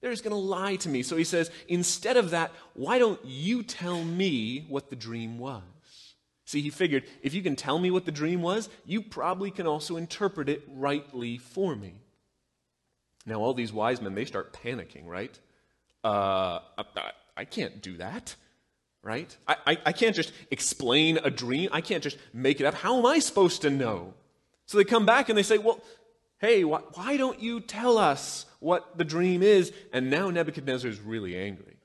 They're 0.01 0.11
just 0.11 0.25
going 0.25 0.31
to 0.31 0.37
lie 0.37 0.75
to 0.75 0.89
me. 0.89 1.01
So 1.01 1.15
he 1.15 1.23
says, 1.23 1.49
instead 1.69 2.17
of 2.17 2.31
that, 2.31 2.51
why 2.73 2.99
don't 2.99 3.23
you 3.23 3.63
tell 3.63 4.03
me 4.03 4.65
what 4.67 4.89
the 4.89 4.97
dream 4.97 5.39
was? 5.39 5.63
See, 6.43 6.59
he 6.59 6.69
figured, 6.69 7.05
if 7.21 7.33
you 7.33 7.41
can 7.41 7.55
tell 7.55 7.79
me 7.79 7.89
what 7.89 8.03
the 8.03 8.11
dream 8.11 8.41
was, 8.41 8.67
you 8.85 9.01
probably 9.01 9.49
can 9.49 9.65
also 9.65 9.95
interpret 9.95 10.49
it 10.49 10.67
rightly 10.67 11.37
for 11.37 11.73
me. 11.73 11.93
Now, 13.25 13.39
all 13.39 13.53
these 13.53 13.71
wise 13.71 14.01
men, 14.01 14.15
they 14.15 14.25
start 14.25 14.53
panicking, 14.63 15.05
right? 15.05 15.37
Uh, 16.03 16.59
I, 16.77 17.11
I 17.37 17.45
can't 17.45 17.81
do 17.81 17.97
that, 17.97 18.35
right? 19.01 19.35
I, 19.47 19.55
I, 19.65 19.77
I 19.87 19.91
can't 19.93 20.15
just 20.15 20.33
explain 20.51 21.19
a 21.23 21.29
dream. 21.29 21.69
I 21.71 21.81
can't 21.81 22.03
just 22.03 22.17
make 22.33 22.59
it 22.59 22.65
up. 22.65 22.73
How 22.73 22.97
am 22.97 23.05
I 23.05 23.19
supposed 23.19 23.61
to 23.61 23.69
know? 23.69 24.13
So 24.65 24.77
they 24.77 24.83
come 24.83 25.05
back 25.05 25.29
and 25.29 25.37
they 25.37 25.43
say, 25.43 25.57
Well, 25.57 25.81
hey, 26.39 26.63
why, 26.65 26.81
why 26.93 27.17
don't 27.17 27.39
you 27.39 27.61
tell 27.61 27.97
us 27.97 28.45
what 28.59 28.97
the 28.97 29.05
dream 29.05 29.41
is? 29.41 29.71
And 29.93 30.09
now 30.09 30.29
Nebuchadnezzar 30.29 30.89
is 30.89 30.99
really 30.99 31.37
angry, 31.37 31.77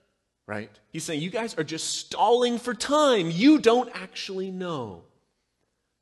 right? 0.47 0.71
He's 0.91 1.05
saying, 1.05 1.21
You 1.21 1.31
guys 1.31 1.55
are 1.57 1.65
just 1.65 1.95
stalling 1.95 2.59
for 2.59 2.75
time. 2.75 3.31
You 3.31 3.59
don't 3.59 3.91
actually 3.95 4.51
know, 4.51 5.03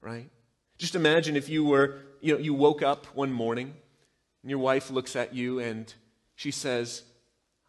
right? 0.00 0.30
Just 0.78 0.94
imagine 0.94 1.36
if 1.36 1.48
you 1.48 1.64
were, 1.64 1.98
you 2.20 2.34
know, 2.34 2.38
you 2.38 2.54
woke 2.54 2.82
up 2.82 3.06
one 3.14 3.32
morning 3.32 3.74
and 4.46 4.50
your 4.52 4.60
wife 4.60 4.92
looks 4.92 5.16
at 5.16 5.34
you 5.34 5.58
and 5.58 5.92
she 6.36 6.52
says, 6.52 7.02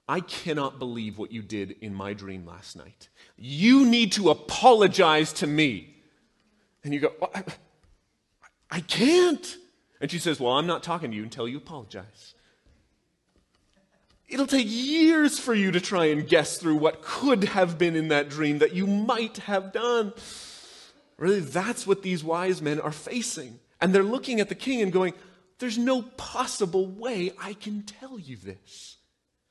I 0.08 0.20
cannot 0.20 0.78
believe 0.78 1.18
what 1.18 1.32
you 1.32 1.42
did 1.42 1.76
in 1.82 1.92
my 1.92 2.14
dream 2.14 2.46
last 2.46 2.76
night. 2.76 3.10
You 3.36 3.84
need 3.84 4.12
to 4.12 4.30
apologize 4.30 5.34
to 5.34 5.48
me. 5.48 5.96
And 6.84 6.94
you 6.94 7.00
go, 7.00 7.14
I 8.70 8.82
can't. 8.82 9.58
And 10.00 10.12
she 10.12 10.20
says, 10.20 10.40
Well, 10.40 10.54
I'm 10.54 10.68
not 10.68 10.84
talking 10.84 11.10
to 11.10 11.18
you 11.18 11.24
until 11.24 11.48
you 11.48 11.58
apologize. 11.58 12.36
It'll 14.30 14.46
take 14.46 14.68
years 14.70 15.40
for 15.40 15.56
you 15.56 15.72
to 15.72 15.82
try 15.82 16.06
and 16.06 16.28
guess 16.28 16.60
through 16.60 16.76
what 16.76 17.02
could 17.02 17.46
have 17.46 17.80
been 17.80 17.96
in 17.96 18.10
that 18.10 18.30
dream 18.30 18.60
that 18.60 18.74
you 18.76 18.86
might 18.86 19.38
have 19.38 19.74
done. 19.74 20.14
Really, 21.18 21.40
that's 21.40 21.88
what 21.88 22.04
these 22.04 22.24
wise 22.24 22.62
men 22.62 22.80
are 22.80 22.92
facing. 22.92 23.58
And 23.82 23.96
they're 23.96 24.04
looking 24.04 24.40
at 24.40 24.50
the 24.50 24.54
king 24.54 24.84
and 24.84 24.94
going, 24.94 25.16
There's 25.60 25.78
no 25.78 26.02
possible 26.02 26.86
way 26.86 27.32
I 27.40 27.54
can 27.54 27.84
tell 27.84 28.20
you 28.20 28.38
this. 28.38 28.98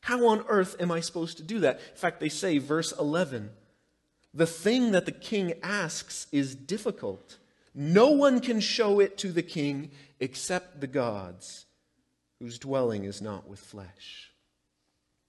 How 0.01 0.29
on 0.29 0.45
earth 0.49 0.77
am 0.79 0.93
I 0.93 1.01
supposed 1.01 1.37
to 1.39 1.43
do 1.43 1.61
that? 1.61 1.81
In 1.91 1.97
fact, 1.97 2.21
they 2.21 2.29
say, 2.29 2.59
verse 2.59 2.93
11, 2.93 3.51
the 4.33 4.47
thing 4.47 4.93
that 4.93 5.05
the 5.07 5.13
king 5.13 5.55
asks 5.63 6.29
is 6.31 6.55
difficult. 6.55 7.39
No 7.75 8.11
one 8.11 8.41
can 8.41 8.61
show 8.61 9.01
it 9.01 9.19
to 9.19 9.33
the 9.33 9.43
king 9.43 9.91
except 10.21 10.81
the 10.81 10.87
gods, 10.87 11.67
whose 12.39 12.59
dwelling 12.59 13.05
is 13.05 13.21
not 13.21 13.49
with 13.49 13.59
flesh. 13.59 14.31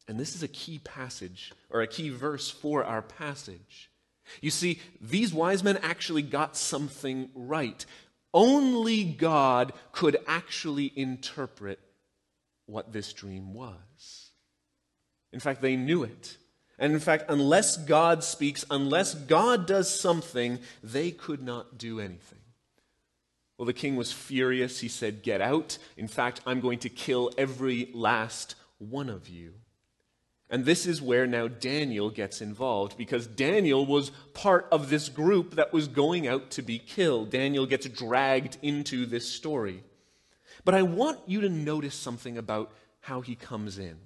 And 0.08 0.20
this 0.20 0.36
is 0.36 0.44
a 0.44 0.48
key 0.48 0.80
passage, 0.80 1.54
or 1.70 1.82
a 1.82 1.88
key 1.88 2.10
verse 2.10 2.50
for 2.50 2.84
our 2.84 3.02
passage. 3.02 3.90
You 4.42 4.52
see, 4.52 4.80
these 5.02 5.34
wise 5.34 5.64
men 5.64 5.78
actually 5.78 6.22
got 6.22 6.56
something 6.56 7.30
right. 7.34 7.86
Only 8.34 9.04
God 9.04 9.74
could 9.92 10.18
actually 10.28 10.92
interpret 10.96 11.80
what 12.66 12.92
this 12.92 13.14
dream 13.14 13.54
was. 13.54 14.32
In 15.32 15.40
fact, 15.40 15.62
they 15.62 15.76
knew 15.76 16.04
it. 16.04 16.38
And 16.80 16.94
in 16.94 17.00
fact, 17.00 17.26
unless 17.30 17.78
God 17.78 18.24
speaks, 18.24 18.64
unless 18.70 19.16
God 19.16 19.66
does 19.66 19.90
something, 20.00 20.60
they 20.84 21.12
could 21.12 21.42
not 21.42 21.78
do 21.78 22.00
anything. 22.00 22.40
Well, 23.58 23.66
the 23.66 23.74
king 23.74 23.96
was 23.96 24.12
furious. 24.12 24.80
He 24.82 24.88
said, 24.88 25.24
Get 25.24 25.42
out. 25.42 25.80
In 25.96 26.08
fact, 26.08 26.42
I'm 26.46 26.60
going 26.60 26.80
to 26.80 26.90
kill 26.90 27.32
every 27.38 27.90
last 27.94 28.56
one 28.78 29.10
of 29.10 29.28
you. 29.28 29.56
And 30.50 30.64
this 30.64 30.86
is 30.86 31.02
where 31.02 31.28
now 31.28 31.50
Daniel 31.50 32.10
gets 32.10 32.42
involved 32.42 32.98
because 32.98 33.28
Daniel 33.28 33.86
was 33.86 34.12
part 34.34 34.68
of 34.72 34.90
this 34.90 35.10
group 35.10 35.56
that 35.56 35.74
was 35.74 35.90
going 35.90 36.26
out 36.26 36.52
to 36.52 36.62
be 36.62 36.80
killed. 36.80 37.32
Daniel 37.32 37.66
gets 37.66 37.88
dragged 37.88 38.58
into 38.62 39.06
this 39.06 39.28
story. 39.28 39.84
But 40.64 40.74
I 40.74 40.84
want 40.84 41.20
you 41.28 41.42
to 41.42 41.50
notice 41.50 41.96
something 41.96 42.38
about 42.38 42.72
how 43.02 43.22
he 43.22 43.36
comes 43.36 43.78
in, 43.78 43.98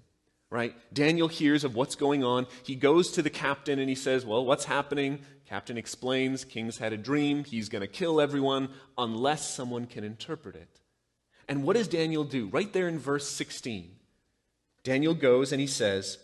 right? 0.50 0.76
Daniel 0.94 1.28
hears 1.28 1.64
of 1.64 1.76
what's 1.76 1.96
going 1.96 2.24
on. 2.24 2.48
He 2.64 2.76
goes 2.76 3.12
to 3.12 3.22
the 3.22 3.30
captain 3.30 3.78
and 3.78 3.90
he 3.90 3.96
says, 3.96 4.26
Well, 4.26 4.46
what's 4.46 4.66
happening? 4.66 5.20
Captain 5.48 5.78
explains, 5.78 6.46
King's 6.46 6.78
had 6.78 6.94
a 6.94 6.98
dream. 6.98 7.44
He's 7.44 7.70
going 7.70 7.82
to 7.82 7.88
kill 7.88 8.22
everyone 8.22 8.70
unless 8.98 9.54
someone 9.54 9.86
can 9.86 10.04
interpret 10.04 10.56
it. 10.56 10.80
And 11.48 11.64
what 11.64 11.76
does 11.76 11.88
Daniel 11.88 12.24
do? 12.24 12.48
Right 12.48 12.72
there 12.72 12.88
in 12.88 12.98
verse 12.98 13.28
16. 13.28 13.92
Daniel 14.84 15.14
goes 15.14 15.52
and 15.52 15.60
he 15.60 15.68
says, 15.68 16.18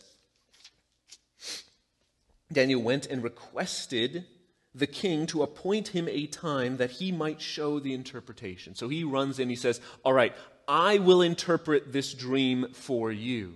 Daniel 2.51 2.81
went 2.81 3.05
and 3.05 3.23
requested 3.23 4.25
the 4.73 4.87
king 4.87 5.25
to 5.27 5.43
appoint 5.43 5.89
him 5.89 6.07
a 6.07 6.27
time 6.27 6.77
that 6.77 6.91
he 6.91 7.11
might 7.11 7.41
show 7.41 7.79
the 7.79 7.93
interpretation. 7.93 8.75
So 8.75 8.89
he 8.89 9.03
runs 9.03 9.39
in, 9.39 9.49
he 9.49 9.55
says, 9.55 9.81
All 10.03 10.13
right, 10.13 10.35
I 10.67 10.99
will 10.99 11.21
interpret 11.21 11.91
this 11.91 12.13
dream 12.13 12.67
for 12.73 13.11
you. 13.11 13.55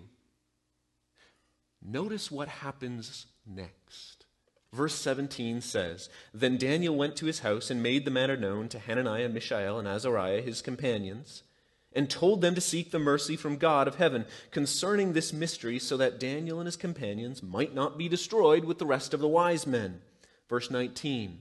Notice 1.81 2.31
what 2.31 2.47
happens 2.47 3.27
next. 3.45 4.25
Verse 4.73 4.95
17 4.95 5.61
says 5.61 6.09
Then 6.33 6.57
Daniel 6.57 6.95
went 6.95 7.15
to 7.17 7.25
his 7.25 7.39
house 7.39 7.69
and 7.69 7.83
made 7.83 8.05
the 8.05 8.11
matter 8.11 8.37
known 8.37 8.69
to 8.69 8.79
Hananiah, 8.79 9.29
Mishael, 9.29 9.79
and 9.79 9.87
Azariah, 9.87 10.41
his 10.41 10.61
companions 10.61 11.43
and 11.93 12.09
told 12.09 12.41
them 12.41 12.55
to 12.55 12.61
seek 12.61 12.91
the 12.91 12.99
mercy 12.99 13.35
from 13.35 13.57
God 13.57 13.87
of 13.87 13.95
heaven 13.95 14.25
concerning 14.51 15.13
this 15.13 15.33
mystery, 15.33 15.79
so 15.79 15.97
that 15.97 16.19
Daniel 16.19 16.59
and 16.59 16.67
his 16.67 16.77
companions 16.77 17.43
might 17.43 17.73
not 17.73 17.97
be 17.97 18.07
destroyed 18.07 18.65
with 18.65 18.79
the 18.79 18.85
rest 18.85 19.13
of 19.13 19.19
the 19.19 19.27
wise 19.27 19.67
men. 19.67 20.01
Verse 20.49 20.69
19 20.69 21.39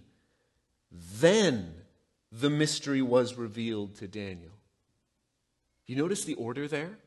Then 0.90 1.74
the 2.32 2.50
mystery 2.50 3.02
was 3.02 3.34
revealed 3.34 3.96
to 3.96 4.08
Daniel. 4.08 4.52
You 5.86 5.96
notice 5.96 6.24
the 6.24 6.34
order 6.34 6.68
there? 6.68 6.98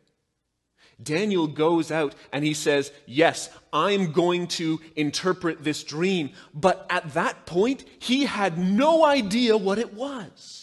Daniel 1.01 1.47
goes 1.47 1.91
out 1.91 2.15
and 2.31 2.43
he 2.43 2.53
says, 2.53 2.91
Yes, 3.05 3.49
I'm 3.71 4.11
going 4.11 4.47
to 4.47 4.79
interpret 4.95 5.63
this 5.63 5.83
dream. 5.83 6.31
But 6.53 6.85
at 6.89 7.13
that 7.13 7.45
point, 7.45 7.83
he 7.99 8.25
had 8.25 8.57
no 8.57 9.05
idea 9.05 9.57
what 9.57 9.79
it 9.79 9.93
was. 9.93 10.62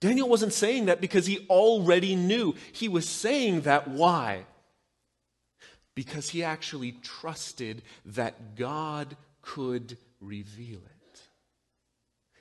Daniel 0.00 0.28
wasn't 0.28 0.52
saying 0.52 0.86
that 0.86 1.00
because 1.00 1.26
he 1.26 1.46
already 1.50 2.14
knew. 2.14 2.54
He 2.72 2.88
was 2.88 3.08
saying 3.08 3.62
that 3.62 3.88
why? 3.88 4.44
Because 5.94 6.28
he 6.30 6.44
actually 6.44 6.92
trusted 6.92 7.82
that 8.04 8.54
God 8.54 9.16
could 9.42 9.96
reveal 10.20 10.78
it. 10.78 11.22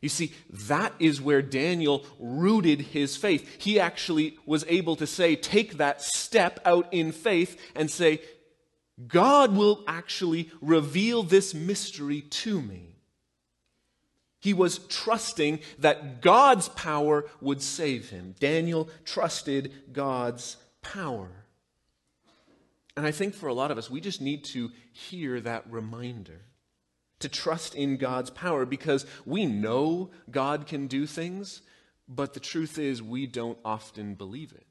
You 0.02 0.10
see, 0.10 0.34
that 0.68 0.94
is 1.00 1.20
where 1.20 1.42
Daniel 1.42 2.06
rooted 2.20 2.82
his 2.82 3.18
faith. 3.18 3.60
He 3.60 3.80
actually 3.80 4.38
was 4.46 4.64
able 4.68 4.96
to 4.98 5.08
say, 5.08 5.36
take 5.36 5.78
that 5.78 6.04
step 6.04 6.60
out 6.66 6.88
in 6.92 7.12
faith 7.12 7.60
and 7.76 7.90
say, 7.90 8.22
God 9.08 9.56
will 9.56 9.84
actually 9.88 10.52
reveal 10.62 11.24
this 11.24 11.56
mystery 11.56 12.22
to 12.22 12.62
me. 12.62 12.97
He 14.40 14.54
was 14.54 14.80
trusting 14.88 15.60
that 15.80 16.22
God's 16.22 16.70
power 16.70 17.26
would 17.42 17.62
save 17.62 18.10
him. 18.10 18.36
Daniel 18.40 18.90
trusted 19.04 19.72
God's 19.92 20.58
power. 20.82 21.30
And 22.96 23.06
I 23.06 23.12
think 23.12 23.34
for 23.34 23.48
a 23.48 23.54
lot 23.54 23.72
of 23.72 23.78
us, 23.78 23.90
we 23.90 24.02
just 24.02 24.22
need 24.22 24.44
to 24.46 24.72
hear 24.92 25.40
that 25.42 25.70
reminder 25.70 26.42
to 27.20 27.30
trust 27.30 27.76
in 27.76 27.98
God's 27.98 28.30
power 28.30 28.66
because 28.66 29.06
we 29.26 29.46
know 29.46 30.12
God 30.30 30.68
can 30.68 30.88
do 30.88 31.06
things, 31.06 31.62
but 32.08 32.34
the 32.34 32.40
truth 32.40 32.78
is 32.78 33.02
we 33.02 33.26
don't 33.26 33.58
often 33.66 34.16
believe 34.16 34.52
it. 34.52 34.66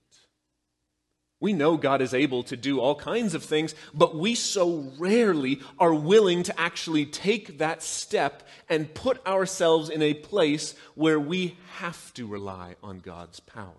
We 1.39 1.53
know 1.53 1.77
God 1.77 2.01
is 2.01 2.15
able 2.15 2.43
to 2.45 2.57
do 2.57 2.81
all 2.81 2.95
kinds 2.95 3.35
of 3.35 3.45
things, 3.45 3.75
but 3.93 4.17
we 4.17 4.35
so 4.35 4.91
rarely 4.99 5.61
are 5.79 5.93
willing 5.95 6.43
to 6.45 6.59
actually 6.59 7.05
take 7.05 7.59
that 7.59 7.83
step 7.83 8.43
and 8.71 8.95
put 8.95 9.25
ourselves 9.27 9.91
in 9.91 10.01
a 10.01 10.15
place 10.15 10.75
where 10.95 11.21
we 11.21 11.59
have 11.75 12.15
to 12.15 12.27
rely 12.27 12.77
on 12.83 13.01
God's 13.01 13.41
power. 13.41 13.75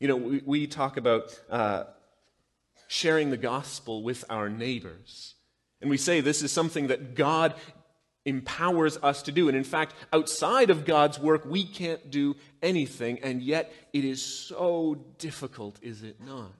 You 0.00 0.08
know, 0.08 0.16
we, 0.16 0.42
we 0.44 0.66
talk 0.66 0.96
about 0.96 1.38
uh, 1.48 1.84
sharing 2.88 3.30
the 3.30 3.36
gospel 3.36 4.02
with 4.02 4.24
our 4.28 4.48
neighbors. 4.48 5.34
And 5.80 5.88
we 5.88 5.96
say 5.96 6.20
this 6.20 6.42
is 6.42 6.50
something 6.50 6.88
that 6.88 7.14
God 7.14 7.54
empowers 8.24 8.98
us 9.02 9.22
to 9.22 9.32
do. 9.32 9.48
And 9.48 9.56
in 9.56 9.64
fact, 9.64 9.94
outside 10.12 10.70
of 10.70 10.84
God's 10.84 11.18
work, 11.18 11.44
we 11.44 11.64
can't 11.64 12.10
do 12.10 12.36
anything. 12.62 13.18
And 13.20 13.42
yet, 13.42 13.72
it 13.92 14.04
is 14.04 14.22
so 14.22 14.98
difficult, 15.18 15.78
is 15.82 16.02
it 16.02 16.16
not? 16.24 16.52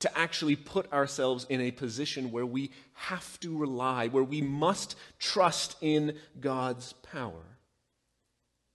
To 0.00 0.18
actually 0.18 0.56
put 0.56 0.92
ourselves 0.92 1.46
in 1.48 1.60
a 1.60 1.70
position 1.70 2.30
where 2.30 2.46
we 2.46 2.70
have 2.94 3.38
to 3.40 3.56
rely, 3.56 4.08
where 4.08 4.24
we 4.24 4.42
must 4.42 4.96
trust 5.18 5.76
in 5.80 6.16
God's 6.40 6.92
power. 6.94 7.44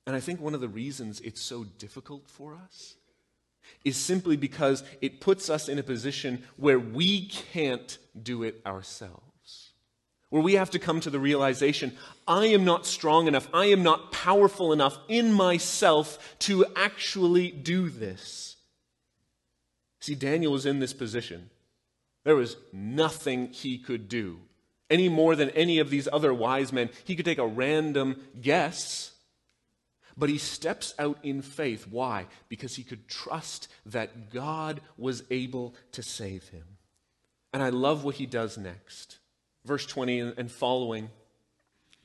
And 0.07 0.15
I 0.15 0.19
think 0.19 0.41
one 0.41 0.55
of 0.55 0.62
the 0.62 0.67
reasons 0.67 1.19
it's 1.21 1.41
so 1.41 1.63
difficult 1.77 2.27
for 2.27 2.55
us 2.55 2.95
is 3.86 3.95
simply 3.95 4.36
because 4.36 4.83
it 5.00 5.21
puts 5.21 5.50
us 5.50 5.69
in 5.69 5.77
a 5.77 5.83
position 5.83 6.43
where 6.57 6.79
we 6.79 7.27
can't 7.27 7.98
do 8.21 8.43
it 8.43 8.62
ourselves 8.65 9.30
where 10.31 10.41
we 10.41 10.53
have 10.53 10.71
to 10.71 10.79
come 10.79 11.01
to 11.01 11.09
the 11.09 11.19
realization 11.19 11.95
I 12.27 12.47
am 12.47 12.65
not 12.65 12.88
strong 12.88 13.27
enough, 13.27 13.47
I 13.53 13.65
am 13.65 13.83
not 13.83 14.11
powerful 14.11 14.73
enough 14.73 14.97
in 15.07 15.33
myself 15.33 16.35
to 16.39 16.65
actually 16.75 17.51
do 17.51 17.89
this. 17.89 18.55
See, 20.00 20.15
Daniel 20.15 20.53
was 20.53 20.65
in 20.65 20.79
this 20.79 20.93
position. 20.93 21.50
There 22.23 22.35
was 22.35 22.55
nothing 22.71 23.47
he 23.47 23.77
could 23.77 24.07
do, 24.07 24.39
any 24.89 25.09
more 25.09 25.35
than 25.35 25.50
any 25.50 25.79
of 25.79 25.89
these 25.89 26.07
other 26.11 26.33
wise 26.33 26.71
men. 26.71 26.89
He 27.03 27.15
could 27.15 27.25
take 27.25 27.38
a 27.38 27.45
random 27.45 28.21
guess, 28.39 29.11
but 30.15 30.29
he 30.29 30.38
steps 30.38 30.93
out 30.97 31.17
in 31.23 31.41
faith. 31.41 31.88
Why? 31.89 32.27
Because 32.47 32.75
he 32.75 32.83
could 32.83 33.09
trust 33.09 33.67
that 33.85 34.31
God 34.31 34.79
was 34.97 35.23
able 35.29 35.75
to 35.91 36.01
save 36.01 36.47
him. 36.50 36.77
And 37.51 37.61
I 37.61 37.69
love 37.69 38.05
what 38.05 38.15
he 38.15 38.25
does 38.25 38.57
next 38.57 39.17
verse 39.65 39.86
20 39.86 40.20
and 40.38 40.51
following, 40.51 41.10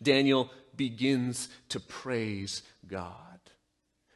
Daniel 0.02 0.50
begins 0.76 1.48
to 1.70 1.80
praise 1.80 2.62
God. 2.86 3.12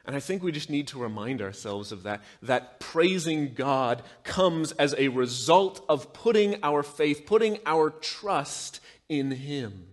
And 0.04 0.16
I 0.16 0.20
think 0.20 0.42
we 0.42 0.50
just 0.50 0.70
need 0.70 0.88
to 0.88 0.99
remind 0.99 1.40
ourselves 1.42 1.92
of 1.92 2.02
that, 2.04 2.23
that 2.42 2.80
praising 2.80 3.54
God 3.54 4.02
comes 4.25 4.73
as 4.73 4.94
a 4.99 5.09
result 5.09 5.85
of 5.88 6.12
putting 6.12 6.56
our 6.62 6.82
faith, 6.82 7.26
putting 7.26 7.59
our 7.66 7.90
trust 7.90 8.80
in 9.09 9.30
Him. 9.30 9.87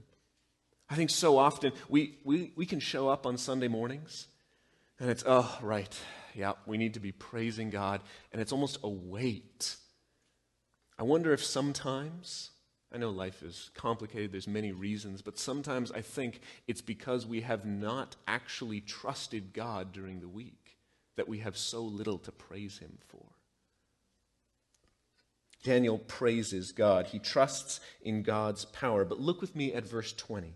I 0.89 0.95
think 0.95 1.09
so 1.09 1.37
often 1.37 1.73
we, 1.89 2.17
we, 2.23 2.53
we 2.55 2.65
can 2.65 2.79
show 2.79 3.09
up 3.09 3.25
on 3.25 3.37
Sunday 3.37 3.67
mornings 3.67 4.27
And 4.99 5.09
it's, 5.09 5.23
oh, 5.27 5.57
right. 5.61 5.95
Yeah, 6.33 6.53
we 6.65 6.77
need 6.77 6.93
to 6.95 6.99
be 6.99 7.11
praising 7.11 7.69
God. 7.69 8.01
And 8.31 8.41
it's 8.41 8.51
almost 8.51 8.79
a 8.83 8.89
weight. 8.89 9.75
I 10.97 11.03
wonder 11.03 11.33
if 11.33 11.43
sometimes, 11.43 12.51
I 12.93 12.97
know 12.97 13.09
life 13.09 13.43
is 13.43 13.69
complicated, 13.73 14.31
there's 14.31 14.47
many 14.47 14.71
reasons, 14.71 15.21
but 15.21 15.37
sometimes 15.37 15.91
I 15.91 16.01
think 16.01 16.39
it's 16.67 16.81
because 16.81 17.25
we 17.25 17.41
have 17.41 17.65
not 17.65 18.15
actually 18.27 18.79
trusted 18.79 19.53
God 19.53 19.91
during 19.91 20.21
the 20.21 20.27
week 20.27 20.77
that 21.17 21.27
we 21.27 21.39
have 21.39 21.57
so 21.57 21.81
little 21.81 22.17
to 22.19 22.31
praise 22.31 22.77
Him 22.77 22.97
for. 23.07 23.25
Daniel 25.63 25.97
praises 25.97 26.71
God. 26.71 27.07
He 27.07 27.19
trusts 27.19 27.81
in 28.01 28.23
God's 28.23 28.63
power. 28.65 29.03
But 29.03 29.19
look 29.19 29.41
with 29.41 29.55
me 29.55 29.73
at 29.73 29.85
verse 29.85 30.13
20. 30.13 30.53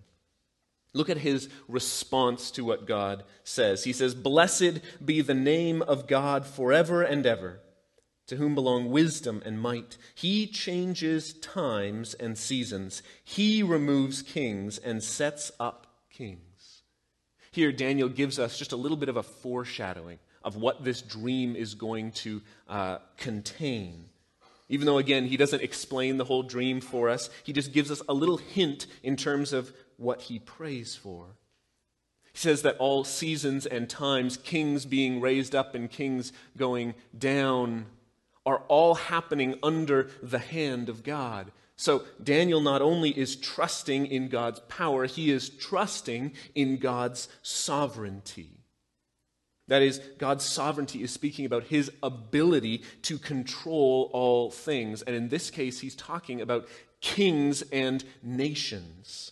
Look 0.94 1.10
at 1.10 1.18
his 1.18 1.50
response 1.68 2.52
to 2.52 2.66
what 2.66 2.86
God 2.86 3.24
says. 3.44 3.84
He 3.84 3.94
says, 3.94 4.14
Blessed 4.14 4.80
be 5.04 5.22
the 5.22 5.34
name 5.34 5.82
of 5.82 6.08
God 6.08 6.46
forever 6.46 7.02
and 7.02 7.26
ever, 7.26 7.60
to 8.32 8.38
whom 8.38 8.56
belong 8.56 8.90
wisdom 8.90 9.44
and 9.46 9.60
might. 9.60 9.98
He 10.16 10.48
changes 10.48 11.34
times 11.34 12.14
and 12.14 12.38
seasons, 12.38 13.04
he 13.26 13.62
removes 13.62 14.22
kings 14.22 14.78
and 14.78 15.04
sets 15.04 15.52
up 15.60 15.86
kings. 16.10 16.84
Here, 17.52 17.74
Daniel 17.74 18.08
gives 18.08 18.40
us 18.40 18.58
just 18.58 18.72
a 18.72 18.78
little 18.78 18.96
bit 18.96 19.10
of 19.10 19.18
a 19.18 19.24
foreshadowing 19.24 20.18
of 20.46 20.56
what 20.56 20.86
this 20.86 21.02
dream 21.02 21.58
is 21.58 21.76
going 21.76 22.14
to 22.14 22.42
uh, 22.70 23.00
contain. 23.18 24.06
Even 24.70 24.86
though, 24.86 24.98
again, 24.98 25.26
he 25.26 25.36
doesn't 25.36 25.62
explain 25.62 26.16
the 26.16 26.24
whole 26.24 26.44
dream 26.44 26.80
for 26.80 27.10
us, 27.10 27.30
he 27.44 27.52
just 27.52 27.74
gives 27.74 27.92
us 27.92 28.02
a 28.08 28.14
little 28.14 28.38
hint 28.38 28.88
in 29.04 29.18
terms 29.18 29.52
of 29.52 29.74
what 29.98 30.22
he 30.22 30.40
prays 30.40 30.96
for. 30.96 31.26
He 32.32 32.38
says 32.38 32.62
that 32.62 32.78
all 32.78 33.04
seasons 33.04 33.66
and 33.66 33.90
times, 33.90 34.38
kings 34.38 34.86
being 34.86 35.20
raised 35.20 35.54
up 35.54 35.76
and 35.76 35.92
kings 35.92 36.32
going 36.56 36.94
down, 37.18 37.88
are 38.46 38.64
all 38.68 38.96
happening 38.96 39.56
under 39.62 40.10
the 40.22 40.40
hand 40.40 40.90
of 40.90 41.04
God. 41.04 41.52
So 41.76 42.04
Daniel 42.24 42.62
not 42.62 42.82
only 42.82 43.10
is 43.18 43.36
trusting 43.36 44.06
in 44.06 44.28
God's 44.30 44.60
power, 44.62 45.06
he 45.06 45.32
is 45.32 45.50
trusting 45.50 46.34
in 46.54 46.78
God's 46.78 47.28
sovereignty. 47.42 48.50
That 49.68 49.82
is, 49.82 50.00
God's 50.18 50.44
sovereignty 50.44 51.02
is 51.02 51.12
speaking 51.12 51.46
about 51.46 51.66
his 51.66 51.92
ability 52.04 52.84
to 53.04 53.18
control 53.18 54.10
all 54.14 54.52
things. 54.52 55.02
And 55.02 55.16
in 55.16 55.30
this 55.30 55.50
case, 55.50 55.80
he's 55.80 55.96
talking 55.96 56.42
about 56.42 56.68
kings 57.00 57.62
and 57.72 58.04
nations. 58.22 59.32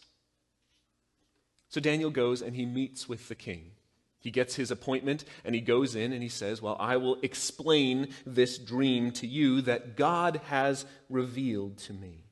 So 1.68 1.80
Daniel 1.80 2.10
goes 2.10 2.42
and 2.42 2.56
he 2.56 2.66
meets 2.66 3.08
with 3.08 3.28
the 3.28 3.36
king. 3.36 3.72
He 4.20 4.32
gets 4.32 4.56
his 4.56 4.72
appointment 4.72 5.24
and 5.46 5.56
he 5.56 5.62
goes 5.62 5.96
in 5.96 6.12
and 6.12 6.22
he 6.22 6.30
says, 6.30 6.62
Well, 6.62 6.76
I 6.80 6.98
will 6.98 7.18
explain 7.22 8.10
this 8.26 8.58
dream 8.58 9.12
to 9.14 9.28
you 9.28 9.62
that 9.62 9.96
God 9.96 10.42
has 10.46 10.86
revealed 11.10 11.78
to 11.80 11.94
me. 11.94 12.26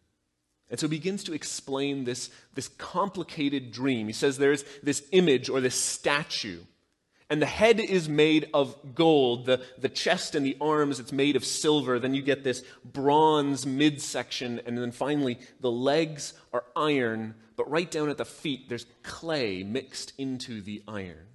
And 0.69 0.79
so 0.79 0.87
he 0.87 0.97
begins 0.97 1.23
to 1.23 1.33
explain 1.33 2.03
this, 2.03 2.29
this 2.53 2.67
complicated 2.67 3.71
dream. 3.71 4.07
He 4.07 4.13
says 4.13 4.37
there's 4.37 4.65
this 4.83 5.01
image 5.11 5.47
or 5.47 5.61
this 5.61 5.75
statue 5.75 6.59
and 7.29 7.41
the 7.41 7.45
head 7.45 7.79
is 7.79 8.07
made 8.07 8.49
of 8.53 8.95
gold. 8.95 9.45
The, 9.45 9.61
the 9.77 9.89
chest 9.89 10.33
and 10.33 10.45
the 10.45 10.57
arms, 10.61 10.99
it's 10.99 11.11
made 11.11 11.35
of 11.35 11.43
silver. 11.43 11.99
Then 11.99 12.13
you 12.13 12.21
get 12.21 12.43
this 12.43 12.63
bronze 12.85 13.65
midsection. 13.65 14.61
And 14.65 14.77
then 14.77 14.91
finally, 14.91 15.39
the 15.59 15.71
legs 15.71 16.33
are 16.53 16.63
iron. 16.75 17.35
But 17.57 17.69
right 17.69 17.89
down 17.89 18.09
at 18.09 18.17
the 18.17 18.25
feet, 18.25 18.69
there's 18.69 18.85
clay 19.03 19.63
mixed 19.63 20.13
into 20.17 20.61
the 20.61 20.83
iron. 20.87 21.25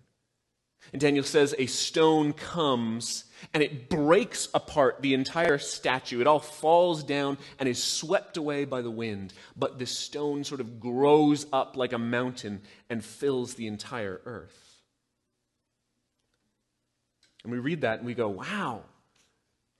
And 0.93 1.01
Daniel 1.01 1.25
says 1.25 1.55
a 1.59 1.67
stone 1.67 2.33
comes 2.35 3.25
and 3.55 3.63
it 3.63 3.89
breaks 3.89 4.49
apart 4.55 5.01
the 5.01 5.15
entire 5.15 5.59
statue. 5.59 6.21
It 6.21 6.27
all 6.27 6.39
falls 6.39 7.03
down 7.03 7.39
and 7.59 7.69
is 7.69 7.83
swept 7.83 8.37
away 8.37 8.67
by 8.67 8.83
the 8.83 8.91
wind. 8.91 9.33
But 9.57 9.79
the 9.79 9.87
stone 9.87 10.45
sort 10.45 10.61
of 10.61 10.81
grows 10.81 11.47
up 11.53 11.77
like 11.77 11.93
a 11.93 11.99
mountain 11.99 12.61
and 12.91 13.05
fills 13.05 13.55
the 13.55 13.67
entire 13.67 14.21
earth. 14.27 14.59
And 17.43 17.53
we 17.53 17.59
read 17.59 17.81
that 17.81 17.99
and 17.99 18.07
we 18.07 18.15
go, 18.15 18.29
wow, 18.29 18.83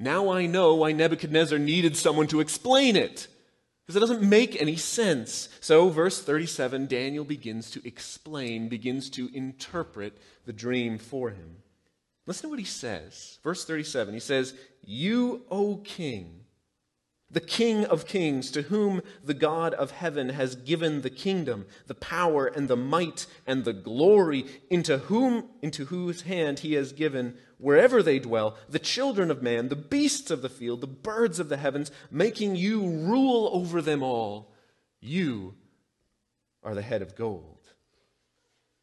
now 0.01 0.31
I 0.31 0.47
know 0.47 0.75
why 0.75 0.93
Nebuchadnezzar 0.93 1.59
needed 1.59 1.97
someone 1.97 2.27
to 2.29 2.41
explain 2.41 2.97
it. 2.97 3.29
Because 3.87 3.97
it 3.97 4.01
doesn't 4.01 4.29
make 4.29 4.61
any 4.61 4.77
sense. 4.77 5.49
So, 5.61 5.89
verse 5.89 6.23
37, 6.23 6.87
Daniel 6.87 7.25
begins 7.25 7.71
to 7.73 7.87
explain, 7.87 8.69
begins 8.69 9.11
to 9.11 9.29
interpret 9.35 10.19
the 10.47 10.53
dream 10.53 10.99
for 10.99 11.31
him. 11.31 11.57
Listen 12.27 12.45
to 12.45 12.49
what 12.51 12.59
he 12.61 12.65
says. 12.65 13.39
Verse 13.43 13.65
37, 13.65 14.15
he 14.15 14.21
says, 14.21 14.55
You, 14.85 15.43
O 15.51 15.79
king, 15.79 16.42
the 17.33 17.41
King 17.41 17.85
of 17.87 18.07
kings, 18.07 18.51
to 18.51 18.63
whom 18.63 19.03
the 19.25 19.35
God 19.35 19.75
of 19.75 19.91
heaven 19.91 20.29
has 20.31 20.55
given 20.55 21.01
the 21.01 21.11
kingdom, 21.11 21.67
the 21.87 21.95
power, 21.95 22.47
and 22.47 22.69
the 22.69 22.77
might, 22.77 23.27
and 23.47 23.65
the 23.65 23.73
glory, 23.73 24.45
into 24.71 24.99
whom 24.99 25.49
into 25.63 25.87
whose 25.87 26.23
hand 26.23 26.61
he 26.61 26.75
has 26.75 26.93
given 26.93 27.37
wherever 27.59 28.03
they 28.03 28.19
dwell, 28.19 28.57
the 28.69 28.79
children 28.79 29.31
of 29.31 29.43
man, 29.43 29.69
the 29.69 29.77
beasts 29.77 30.31
of 30.31 30.43
the 30.43 30.49
field, 30.49 30.81
the 30.81 30.87
birds 30.87 31.39
of 31.39 31.49
the 31.49 31.57
heavens, 31.57 31.91
making 32.11 32.57
you 32.57 32.87
rule 32.87 33.49
over 33.53 33.81
them 33.81 34.03
all. 34.03 34.53
You 35.01 35.55
are 36.63 36.75
the 36.75 36.83
head 36.83 37.03
of 37.03 37.17
gold. 37.17 37.61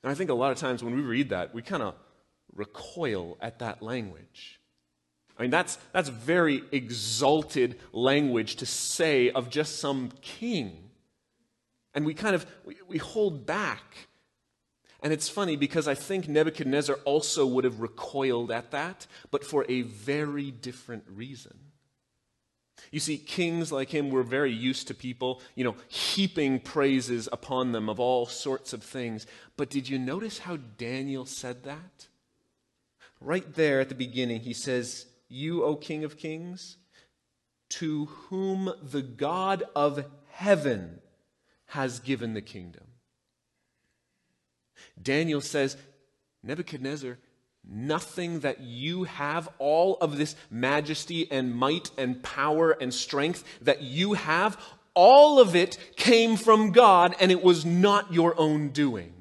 And 0.02 0.12
I 0.12 0.16
think 0.16 0.30
a 0.30 0.34
lot 0.34 0.52
of 0.52 0.58
times 0.58 0.84
when 0.84 0.96
we 0.96 1.02
read 1.02 1.30
that, 1.30 1.54
we 1.54 1.62
kind 1.62 1.84
of 1.84 1.96
recoil 2.54 3.38
at 3.42 3.60
that 3.60 3.82
language. 3.82 4.59
I 5.40 5.44
mean, 5.44 5.52
that's, 5.52 5.78
that's 5.94 6.10
very 6.10 6.64
exalted 6.74 7.80
language 7.94 8.58
to 8.58 8.66
say 8.66 9.32
of 9.32 9.50
just 9.50 9.80
some 9.80 10.12
king. 10.22 10.90
And 11.94 12.06
we 12.06 12.14
kind 12.14 12.36
of, 12.36 12.46
we, 12.66 12.76
we 12.90 12.98
hold 12.98 13.46
back. 13.46 14.10
And 15.02 15.14
it's 15.14 15.30
funny 15.30 15.56
because 15.56 15.88
I 15.88 15.96
think 15.96 16.28
Nebuchadnezzar 16.28 16.98
also 17.06 17.46
would 17.48 17.64
have 17.64 17.80
recoiled 17.80 18.52
at 18.52 18.72
that, 18.72 19.08
but 19.32 19.46
for 19.46 19.66
a 19.70 19.84
very 19.84 20.52
different 20.52 21.06
reason. 21.08 21.58
You 22.92 23.00
see, 23.00 23.18
kings 23.18 23.72
like 23.72 23.90
him 23.92 24.10
were 24.10 24.24
very 24.24 24.52
used 24.52 24.88
to 24.88 24.94
people, 24.94 25.42
you 25.56 25.64
know, 25.64 25.76
heaping 25.88 26.60
praises 26.60 27.30
upon 27.32 27.72
them 27.72 27.88
of 27.88 27.98
all 28.00 28.26
sorts 28.26 28.74
of 28.74 28.84
things. 28.84 29.26
But 29.56 29.70
did 29.70 29.88
you 29.88 29.98
notice 29.98 30.40
how 30.40 30.58
Daniel 30.58 31.26
said 31.26 31.64
that? 31.64 32.08
Right 33.22 33.54
there 33.54 33.80
at 33.80 33.88
the 33.88 33.96
beginning, 33.96 34.42
he 34.42 34.54
says, 34.54 35.06
you, 35.30 35.64
O 35.64 35.76
King 35.76 36.04
of 36.04 36.18
Kings, 36.18 36.78
to 37.70 38.06
whom 38.06 38.74
the 38.82 39.02
God 39.02 39.64
of 39.76 40.06
heaven 40.32 41.00
has 41.68 42.00
given 42.00 42.34
the 42.34 42.42
kingdom. 42.42 42.86
Daniel 45.02 45.42
says, 45.42 45.78
Nebuchadnezzar, 46.44 47.18
nothing 47.64 48.40
that 48.40 48.62
you 48.62 49.04
have, 49.04 49.50
all 49.60 49.98
of 49.98 50.18
this 50.18 50.36
majesty 50.50 51.32
and 51.32 51.54
might 51.54 51.92
and 51.98 52.24
power 52.24 52.72
and 52.72 52.94
strength 52.94 53.44
that 53.62 53.82
you 53.82 54.14
have, 54.14 54.60
all 54.94 55.40
of 55.40 55.56
it 55.56 55.78
came 55.96 56.36
from 56.36 56.72
God 56.72 57.16
and 57.20 57.32
it 57.32 57.44
was 57.44 57.66
not 57.66 58.12
your 58.12 58.38
own 58.40 58.70
doing. 58.70 59.14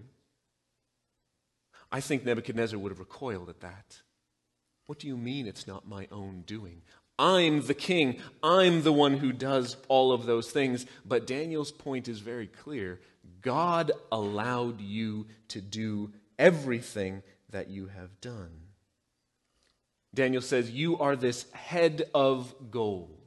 I 1.91 2.01
think 2.01 2.25
Nebuchadnezzar 2.25 2.79
would 2.79 2.93
have 2.93 2.99
recoiled 2.99 3.49
at 3.49 3.61
that. 3.61 4.01
What 4.89 4.99
do 4.99 5.07
you 5.07 5.19
mean 5.19 5.47
it's 5.47 5.67
not 5.67 5.87
my 5.87 6.09
own 6.11 6.45
doing? 6.47 6.81
I'm 7.19 7.67
the 7.67 7.75
king. 7.75 8.23
I'm 8.43 8.85
the 8.85 8.93
one 8.93 9.19
who 9.19 9.35
does 9.35 9.77
all 9.87 10.13
of 10.13 10.25
those 10.25 10.51
things. 10.51 10.87
But 11.05 11.27
Daniel's 11.27 11.71
point 11.71 12.09
is 12.09 12.21
very 12.21 12.47
clear 12.47 12.99
God 13.43 13.93
allowed 14.11 14.81
you 14.81 15.27
to 15.49 15.61
do 15.61 16.13
everything 16.39 17.23
that 17.51 17.69
you 17.69 17.89
have 17.89 18.19
done. 18.23 18.63
Daniel 20.15 20.41
says, 20.41 20.71
You 20.71 20.99
are 20.99 21.17
this 21.17 21.51
head 21.53 22.09
of 22.15 22.55
gold. 22.71 23.19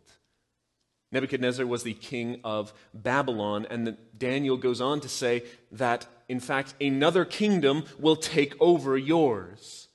Nebuchadnezzar 1.12 1.68
was 1.68 1.84
the 1.84 1.94
king 1.94 2.42
of 2.44 2.74
Babylon, 2.92 3.68
and 3.70 3.98
Daniel 4.18 4.58
goes 4.58 4.82
on 4.82 5.00
to 5.02 5.10
say 5.10 5.44
that, 5.74 6.08
in 6.28 6.40
fact, 6.40 6.74
another 6.82 7.24
kingdom 7.24 7.84
will 8.00 8.16
take 8.16 8.56
over 8.60 8.98
yours. 8.98 9.90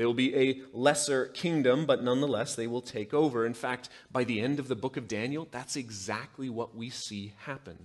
They 0.00 0.06
will 0.06 0.14
be 0.14 0.34
a 0.34 0.62
lesser 0.72 1.26
kingdom, 1.26 1.84
but 1.84 2.02
nonetheless, 2.02 2.54
they 2.54 2.66
will 2.66 2.80
take 2.80 3.12
over. 3.12 3.44
In 3.44 3.52
fact, 3.52 3.90
by 4.10 4.24
the 4.24 4.40
end 4.40 4.58
of 4.58 4.66
the 4.66 4.74
book 4.74 4.96
of 4.96 5.06
Daniel, 5.06 5.46
that's 5.50 5.76
exactly 5.76 6.48
what 6.48 6.74
we 6.74 6.88
see 6.88 7.34
happen. 7.44 7.76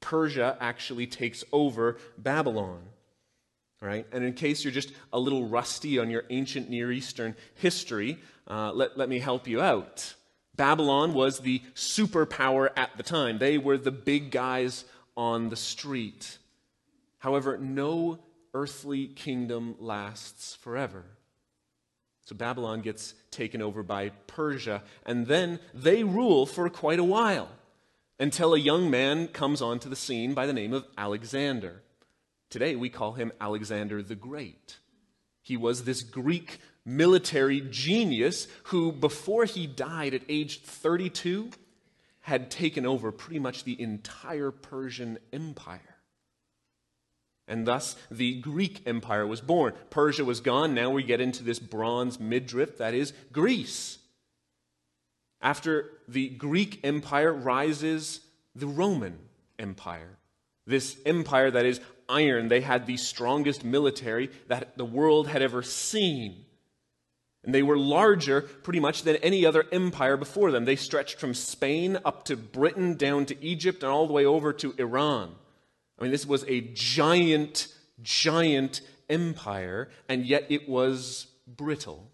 Persia 0.00 0.56
actually 0.62 1.06
takes 1.06 1.44
over 1.52 1.98
Babylon. 2.16 2.80
Right? 3.82 4.06
And 4.12 4.24
in 4.24 4.32
case 4.32 4.64
you're 4.64 4.72
just 4.72 4.92
a 5.12 5.20
little 5.20 5.46
rusty 5.46 5.98
on 5.98 6.08
your 6.08 6.24
ancient 6.30 6.70
Near 6.70 6.90
Eastern 6.90 7.36
history, 7.56 8.16
uh, 8.48 8.72
let, 8.72 8.96
let 8.96 9.10
me 9.10 9.18
help 9.18 9.46
you 9.46 9.60
out. 9.60 10.14
Babylon 10.56 11.12
was 11.12 11.40
the 11.40 11.60
superpower 11.74 12.70
at 12.78 12.96
the 12.96 13.02
time, 13.02 13.36
they 13.36 13.58
were 13.58 13.76
the 13.76 13.90
big 13.90 14.30
guys 14.30 14.86
on 15.18 15.50
the 15.50 15.56
street. 15.56 16.38
However, 17.18 17.58
no 17.58 18.20
earthly 18.54 19.06
kingdom 19.06 19.74
lasts 19.78 20.54
forever. 20.54 21.04
So 22.24 22.36
Babylon 22.36 22.82
gets 22.82 23.14
taken 23.30 23.60
over 23.60 23.82
by 23.82 24.10
Persia, 24.26 24.82
and 25.04 25.26
then 25.26 25.58
they 25.74 26.04
rule 26.04 26.46
for 26.46 26.68
quite 26.70 27.00
a 27.00 27.04
while 27.04 27.48
until 28.18 28.54
a 28.54 28.58
young 28.58 28.90
man 28.90 29.26
comes 29.28 29.60
onto 29.60 29.88
the 29.88 29.96
scene 29.96 30.32
by 30.32 30.46
the 30.46 30.52
name 30.52 30.72
of 30.72 30.86
Alexander. 30.96 31.82
Today 32.48 32.76
we 32.76 32.88
call 32.88 33.14
him 33.14 33.32
Alexander 33.40 34.02
the 34.02 34.14
Great. 34.14 34.78
He 35.40 35.56
was 35.56 35.82
this 35.82 36.02
Greek 36.02 36.60
military 36.84 37.60
genius 37.60 38.46
who, 38.64 38.92
before 38.92 39.44
he 39.44 39.66
died 39.66 40.14
at 40.14 40.22
age 40.28 40.60
32, 40.62 41.50
had 42.20 42.50
taken 42.50 42.86
over 42.86 43.10
pretty 43.10 43.40
much 43.40 43.64
the 43.64 43.80
entire 43.80 44.52
Persian 44.52 45.18
Empire. 45.32 45.91
And 47.52 47.66
thus 47.66 47.96
the 48.10 48.40
Greek 48.40 48.80
Empire 48.86 49.26
was 49.26 49.42
born. 49.42 49.74
Persia 49.90 50.24
was 50.24 50.40
gone. 50.40 50.74
Now 50.74 50.88
we 50.88 51.02
get 51.02 51.20
into 51.20 51.44
this 51.44 51.58
bronze 51.58 52.18
midriff 52.18 52.78
that 52.78 52.94
is 52.94 53.12
Greece. 53.30 53.98
After 55.38 55.90
the 56.08 56.30
Greek 56.30 56.80
Empire 56.82 57.30
rises 57.30 58.20
the 58.54 58.66
Roman 58.66 59.18
Empire. 59.58 60.16
This 60.66 60.96
empire 61.04 61.50
that 61.50 61.66
is 61.66 61.82
iron, 62.08 62.48
they 62.48 62.62
had 62.62 62.86
the 62.86 62.96
strongest 62.96 63.66
military 63.66 64.30
that 64.48 64.78
the 64.78 64.86
world 64.86 65.28
had 65.28 65.42
ever 65.42 65.62
seen. 65.62 66.46
And 67.44 67.54
they 67.54 67.62
were 67.62 67.76
larger, 67.76 68.40
pretty 68.40 68.80
much, 68.80 69.02
than 69.02 69.16
any 69.16 69.44
other 69.44 69.66
empire 69.70 70.16
before 70.16 70.52
them. 70.52 70.64
They 70.64 70.76
stretched 70.76 71.18
from 71.18 71.34
Spain 71.34 71.98
up 72.02 72.24
to 72.26 72.36
Britain, 72.36 72.96
down 72.96 73.26
to 73.26 73.44
Egypt, 73.44 73.82
and 73.82 73.92
all 73.92 74.06
the 74.06 74.14
way 74.14 74.24
over 74.24 74.54
to 74.54 74.74
Iran. 74.78 75.34
I 76.02 76.04
mean, 76.04 76.10
this 76.10 76.26
was 76.26 76.44
a 76.48 76.62
giant, 76.74 77.68
giant 78.02 78.80
empire, 79.08 79.88
and 80.08 80.26
yet 80.26 80.46
it 80.48 80.68
was 80.68 81.28
brittle. 81.46 82.10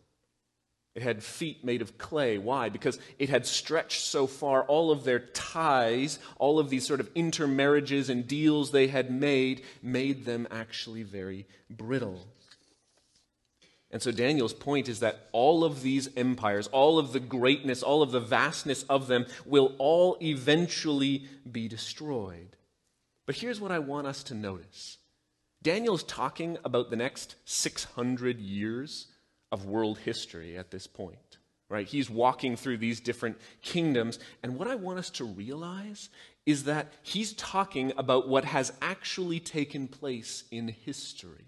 It 0.95 1.01
had 1.01 1.23
feet 1.23 1.65
made 1.65 1.81
of 1.81 1.97
clay. 1.97 2.37
Why? 2.37 2.69
Because 2.69 2.99
it 3.19 3.31
had 3.31 3.47
stretched 3.47 4.03
so 4.03 4.27
far, 4.27 4.65
all 4.65 4.91
of 4.91 5.05
their 5.05 5.21
ties, 5.21 6.19
all 6.37 6.59
of 6.59 6.69
these 6.69 6.87
sort 6.87 7.01
of 7.01 7.09
intermarriages 7.15 8.11
and 8.11 8.29
deals 8.29 8.73
they 8.73 8.89
had 8.89 9.11
made, 9.11 9.63
made 9.83 10.27
them 10.27 10.47
actually 10.51 11.03
very 11.03 11.47
brittle. 11.71 12.27
And 13.91 14.03
so 14.03 14.13
Daniel's 14.13 14.53
point 14.53 14.91
is 14.91 15.01
that 15.01 15.31
all 15.33 15.65
of 15.65 15.81
these 15.81 16.11
empires, 16.15 16.67
all 16.67 16.99
of 16.99 17.15
the 17.15 17.21
greatness, 17.21 17.83
all 17.83 18.03
of 18.03 18.11
the 18.11 18.21
vastness 18.21 18.83
of 18.83 19.07
them 19.07 19.25
will 19.47 19.75
all 19.79 20.19
eventually 20.21 21.27
be 21.51 21.69
destroyed. 21.69 22.58
But 23.29 23.37
here's 23.37 23.61
what 23.61 23.71
I 23.71 23.79
want 23.79 24.07
us 24.07 24.23
to 24.25 24.35
notice 24.35 24.97
Daniel's 25.63 26.03
talking 26.03 26.57
about 26.65 26.89
the 26.89 26.97
next 26.97 27.35
600 27.45 28.41
years 28.41 29.09
of 29.53 29.67
world 29.67 29.99
history 29.99 30.57
at 30.57 30.71
this 30.71 30.87
point, 30.87 31.37
right? 31.69 31.87
He's 31.87 32.09
walking 32.09 32.57
through 32.57 32.79
these 32.79 33.01
different 33.01 33.37
kingdoms. 33.61 34.19
And 34.43 34.57
what 34.57 34.67
I 34.67 34.77
want 34.77 34.99
us 34.99 35.11
to 35.11 35.27
realize 35.27 36.09
is 36.47 36.65
that 36.65 36.91
he's 37.03 37.35
talking 37.35 37.93
about 37.99 38.29
what 38.29 38.47
has 38.47 38.73
actually 38.81 39.41
taken 39.41 39.89
place 39.89 40.45
in 40.51 40.69
history. 40.69 41.45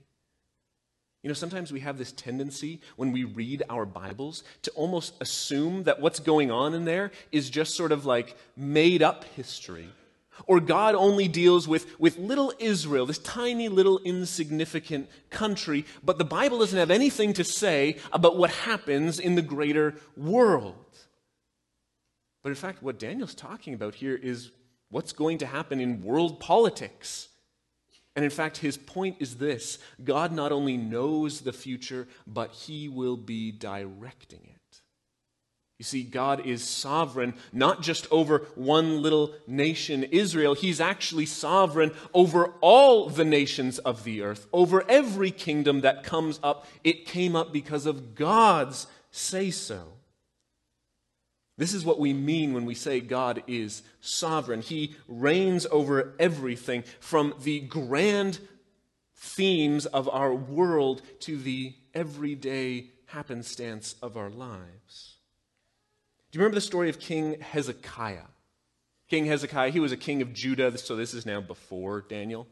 You 1.23 1.29
know, 1.29 1.35
sometimes 1.35 1.73
we 1.73 1.81
have 1.81 1.97
this 1.97 2.13
tendency 2.13 2.83
when 2.97 3.11
we 3.11 3.25
read 3.25 3.63
our 3.71 3.87
Bibles 3.87 4.45
to 4.63 4.71
almost 4.73 5.15
assume 5.23 5.85
that 5.85 5.99
what's 6.03 6.21
going 6.21 6.51
on 6.51 6.75
in 6.75 6.85
there 6.85 7.11
is 7.33 7.49
just 7.49 7.75
sort 7.75 7.91
of 7.91 8.05
like 8.05 8.37
made 8.55 9.03
up 9.03 9.25
history. 9.25 9.89
Or 10.47 10.61
God 10.61 10.95
only 10.95 11.29
deals 11.29 11.69
with, 11.69 11.99
with 11.99 12.19
little 12.19 12.53
Israel, 12.59 13.07
this 13.07 13.19
tiny 13.19 13.69
little 13.69 13.99
insignificant 14.01 15.09
country, 15.31 15.85
but 16.03 16.19
the 16.19 16.25
Bible 16.25 16.59
doesn't 16.59 16.79
have 16.79 16.91
anything 16.91 17.33
to 17.35 17.45
say 17.45 17.97
about 18.13 18.37
what 18.37 18.51
happens 18.51 19.19
in 19.19 19.35
the 19.35 19.43
greater 19.43 19.97
world. 20.17 20.75
But 22.43 22.51
in 22.51 22.55
fact, 22.55 22.83
what 22.83 22.99
Daniel's 22.99 23.35
talking 23.35 23.75
about 23.75 23.95
here 23.95 24.15
is 24.15 24.51
what's 24.89 25.13
going 25.13 25.39
to 25.39 25.47
happen 25.47 25.81
in 25.81 26.03
world 26.03 26.41
politics. 26.41 27.29
And 28.17 28.25
in 28.25 28.31
fact, 28.31 28.59
his 28.59 28.77
point 28.77 29.17
is 29.21 29.37
this 29.37 29.79
God 30.03 30.33
not 30.33 30.53
only 30.53 30.77
knows 30.77 31.41
the 31.41 31.53
future, 31.53 32.09
but 32.27 32.53
he 32.53 32.89
will 32.89 33.17
be 33.17 33.53
directing 33.53 34.41
it. 34.45 34.60
You 35.81 35.85
see, 35.85 36.03
God 36.03 36.45
is 36.45 36.63
sovereign 36.63 37.33
not 37.55 37.81
just 37.81 38.07
over 38.11 38.47
one 38.55 39.01
little 39.01 39.33
nation, 39.47 40.05
Israel. 40.05 40.53
He's 40.53 40.79
actually 40.79 41.25
sovereign 41.25 41.93
over 42.13 42.53
all 42.61 43.09
the 43.09 43.25
nations 43.25 43.79
of 43.79 44.05
the 44.05 44.21
earth, 44.21 44.47
over 44.53 44.85
every 44.91 45.31
kingdom 45.31 45.81
that 45.81 46.05
comes 46.05 46.39
up. 46.43 46.67
It 46.85 47.07
came 47.07 47.35
up 47.35 47.51
because 47.51 47.87
of 47.87 48.15
God's 48.15 48.89
say 49.11 49.51
so. 49.51 49.95
This 51.57 51.73
is 51.73 51.83
what 51.83 51.99
we 51.99 52.13
mean 52.13 52.53
when 52.53 52.67
we 52.67 52.75
say 52.75 53.01
God 53.01 53.43
is 53.47 53.83
sovereign. 54.03 54.61
He 54.61 54.97
reigns 55.09 55.67
over 55.71 56.13
everything 56.19 56.85
from 57.01 57.33
the 57.43 57.61
grand 57.61 58.39
themes 59.17 59.87
of 59.87 60.11
our 60.11 60.35
world 60.35 61.01
to 61.21 61.39
the 61.39 61.73
everyday 61.95 62.91
happenstance 63.07 63.95
of 64.03 64.19
our 64.19 64.29
lives. 64.29 65.17
Do 66.31 66.39
you 66.39 66.43
remember 66.43 66.57
the 66.57 66.61
story 66.61 66.89
of 66.89 66.99
King 66.99 67.41
Hezekiah? 67.41 68.27
King 69.09 69.27
Hezekiah, 69.27 69.71
he 69.71 69.81
was 69.81 69.91
a 69.91 69.97
king 69.97 70.23
of 70.23 70.33
Judah, 70.33 70.79
so 70.79 70.95
this 70.95 71.13
is 71.13 71.27
now 71.27 71.41
before 71.41 72.03
Daniel, 72.03 72.47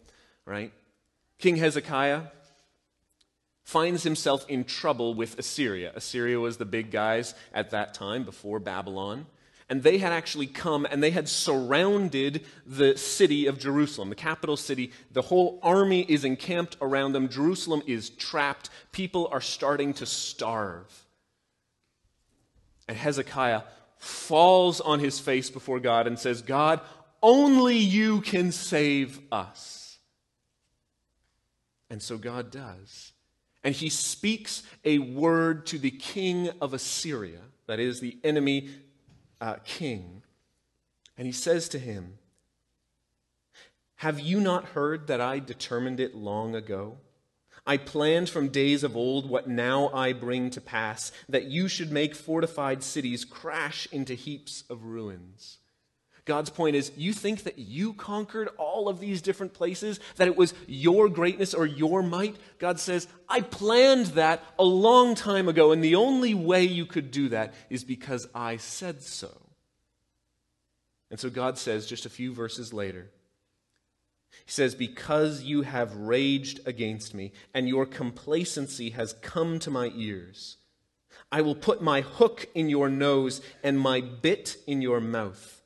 right? 0.44 0.72
King 1.38 1.56
Hezekiah, 1.56 2.22
finds 3.68 4.02
himself 4.02 4.48
in 4.48 4.64
trouble 4.64 5.12
with 5.12 5.38
Assyria. 5.38 5.92
Assyria 5.94 6.40
was 6.40 6.56
the 6.56 6.64
big 6.64 6.90
guys 6.90 7.34
at 7.52 7.68
that 7.72 7.92
time 7.92 8.24
before 8.24 8.58
Babylon. 8.58 9.26
And 9.68 9.82
they 9.82 9.98
had 9.98 10.10
actually 10.10 10.46
come 10.46 10.86
and 10.90 11.02
they 11.02 11.10
had 11.10 11.28
surrounded 11.28 12.46
the 12.64 12.96
city 12.96 13.46
of 13.46 13.58
Jerusalem, 13.58 14.08
the 14.08 14.14
capital 14.14 14.56
city. 14.56 14.90
The 15.12 15.20
whole 15.20 15.58
army 15.62 16.06
is 16.08 16.24
encamped 16.24 16.78
around 16.80 17.12
them. 17.12 17.28
Jerusalem 17.28 17.82
is 17.86 18.08
trapped. 18.08 18.70
People 18.90 19.28
are 19.30 19.42
starting 19.42 19.92
to 19.94 20.06
starve. 20.06 21.06
And 22.88 22.96
Hezekiah 22.96 23.62
falls 23.98 24.80
on 24.80 24.98
his 24.98 25.20
face 25.20 25.50
before 25.50 25.78
God 25.78 26.06
and 26.06 26.18
says, 26.18 26.42
God, 26.42 26.80
only 27.22 27.76
you 27.76 28.20
can 28.22 28.50
save 28.50 29.20
us. 29.30 29.98
And 31.90 32.02
so 32.02 32.18
God 32.18 32.50
does 32.50 33.12
and 33.64 33.74
he 33.74 33.88
speaks 33.88 34.62
a 34.84 34.98
word 34.98 35.66
to 35.66 35.78
the 35.78 35.90
king 35.90 36.50
of 36.60 36.74
Assyria, 36.74 37.40
that 37.66 37.80
is, 37.80 38.00
the 38.00 38.16
enemy 38.22 38.70
uh, 39.40 39.56
king. 39.64 40.22
And 41.16 41.26
he 41.26 41.32
says 41.32 41.68
to 41.70 41.78
him, 41.78 42.18
Have 43.96 44.20
you 44.20 44.40
not 44.40 44.66
heard 44.66 45.08
that 45.08 45.20
I 45.20 45.38
determined 45.40 46.00
it 46.00 46.14
long 46.14 46.54
ago? 46.54 46.98
I 47.68 47.76
planned 47.76 48.30
from 48.30 48.48
days 48.48 48.82
of 48.82 48.96
old 48.96 49.28
what 49.28 49.46
now 49.46 49.90
I 49.90 50.14
bring 50.14 50.48
to 50.50 50.60
pass, 50.60 51.12
that 51.28 51.44
you 51.44 51.68
should 51.68 51.92
make 51.92 52.14
fortified 52.14 52.82
cities 52.82 53.26
crash 53.26 53.86
into 53.92 54.14
heaps 54.14 54.64
of 54.70 54.84
ruins. 54.84 55.58
God's 56.24 56.48
point 56.48 56.76
is 56.76 56.92
you 56.96 57.12
think 57.12 57.42
that 57.42 57.58
you 57.58 57.92
conquered 57.92 58.48
all 58.56 58.88
of 58.88 59.00
these 59.00 59.20
different 59.20 59.52
places, 59.52 60.00
that 60.16 60.28
it 60.28 60.36
was 60.36 60.54
your 60.66 61.10
greatness 61.10 61.52
or 61.52 61.66
your 61.66 62.02
might? 62.02 62.36
God 62.58 62.80
says, 62.80 63.06
I 63.28 63.42
planned 63.42 64.06
that 64.06 64.42
a 64.58 64.64
long 64.64 65.14
time 65.14 65.46
ago, 65.46 65.70
and 65.70 65.84
the 65.84 65.96
only 65.96 66.32
way 66.32 66.64
you 66.64 66.86
could 66.86 67.10
do 67.10 67.28
that 67.28 67.52
is 67.68 67.84
because 67.84 68.26
I 68.34 68.56
said 68.56 69.02
so. 69.02 69.30
And 71.10 71.20
so 71.20 71.28
God 71.28 71.58
says, 71.58 71.86
just 71.86 72.06
a 72.06 72.10
few 72.10 72.32
verses 72.32 72.72
later, 72.72 73.10
He 74.48 74.52
says, 74.52 74.74
Because 74.74 75.42
you 75.42 75.62
have 75.62 75.94
raged 75.94 76.60
against 76.66 77.14
me, 77.14 77.32
and 77.52 77.68
your 77.68 77.86
complacency 77.86 78.90
has 78.90 79.12
come 79.20 79.58
to 79.60 79.70
my 79.70 79.92
ears, 79.94 80.56
I 81.30 81.42
will 81.42 81.54
put 81.54 81.82
my 81.82 82.00
hook 82.00 82.48
in 82.54 82.68
your 82.68 82.88
nose 82.88 83.42
and 83.62 83.78
my 83.78 84.00
bit 84.00 84.56
in 84.66 84.80
your 84.82 85.00
mouth 85.00 85.58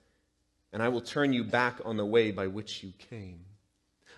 and 0.73 0.83
I 0.83 0.89
will 0.89 1.01
turn 1.01 1.33
you 1.33 1.45
back 1.45 1.81
on 1.85 1.97
the 1.97 2.07
way 2.07 2.31
by 2.31 2.47
which 2.47 2.83
you 2.83 2.93
came. 3.11 3.45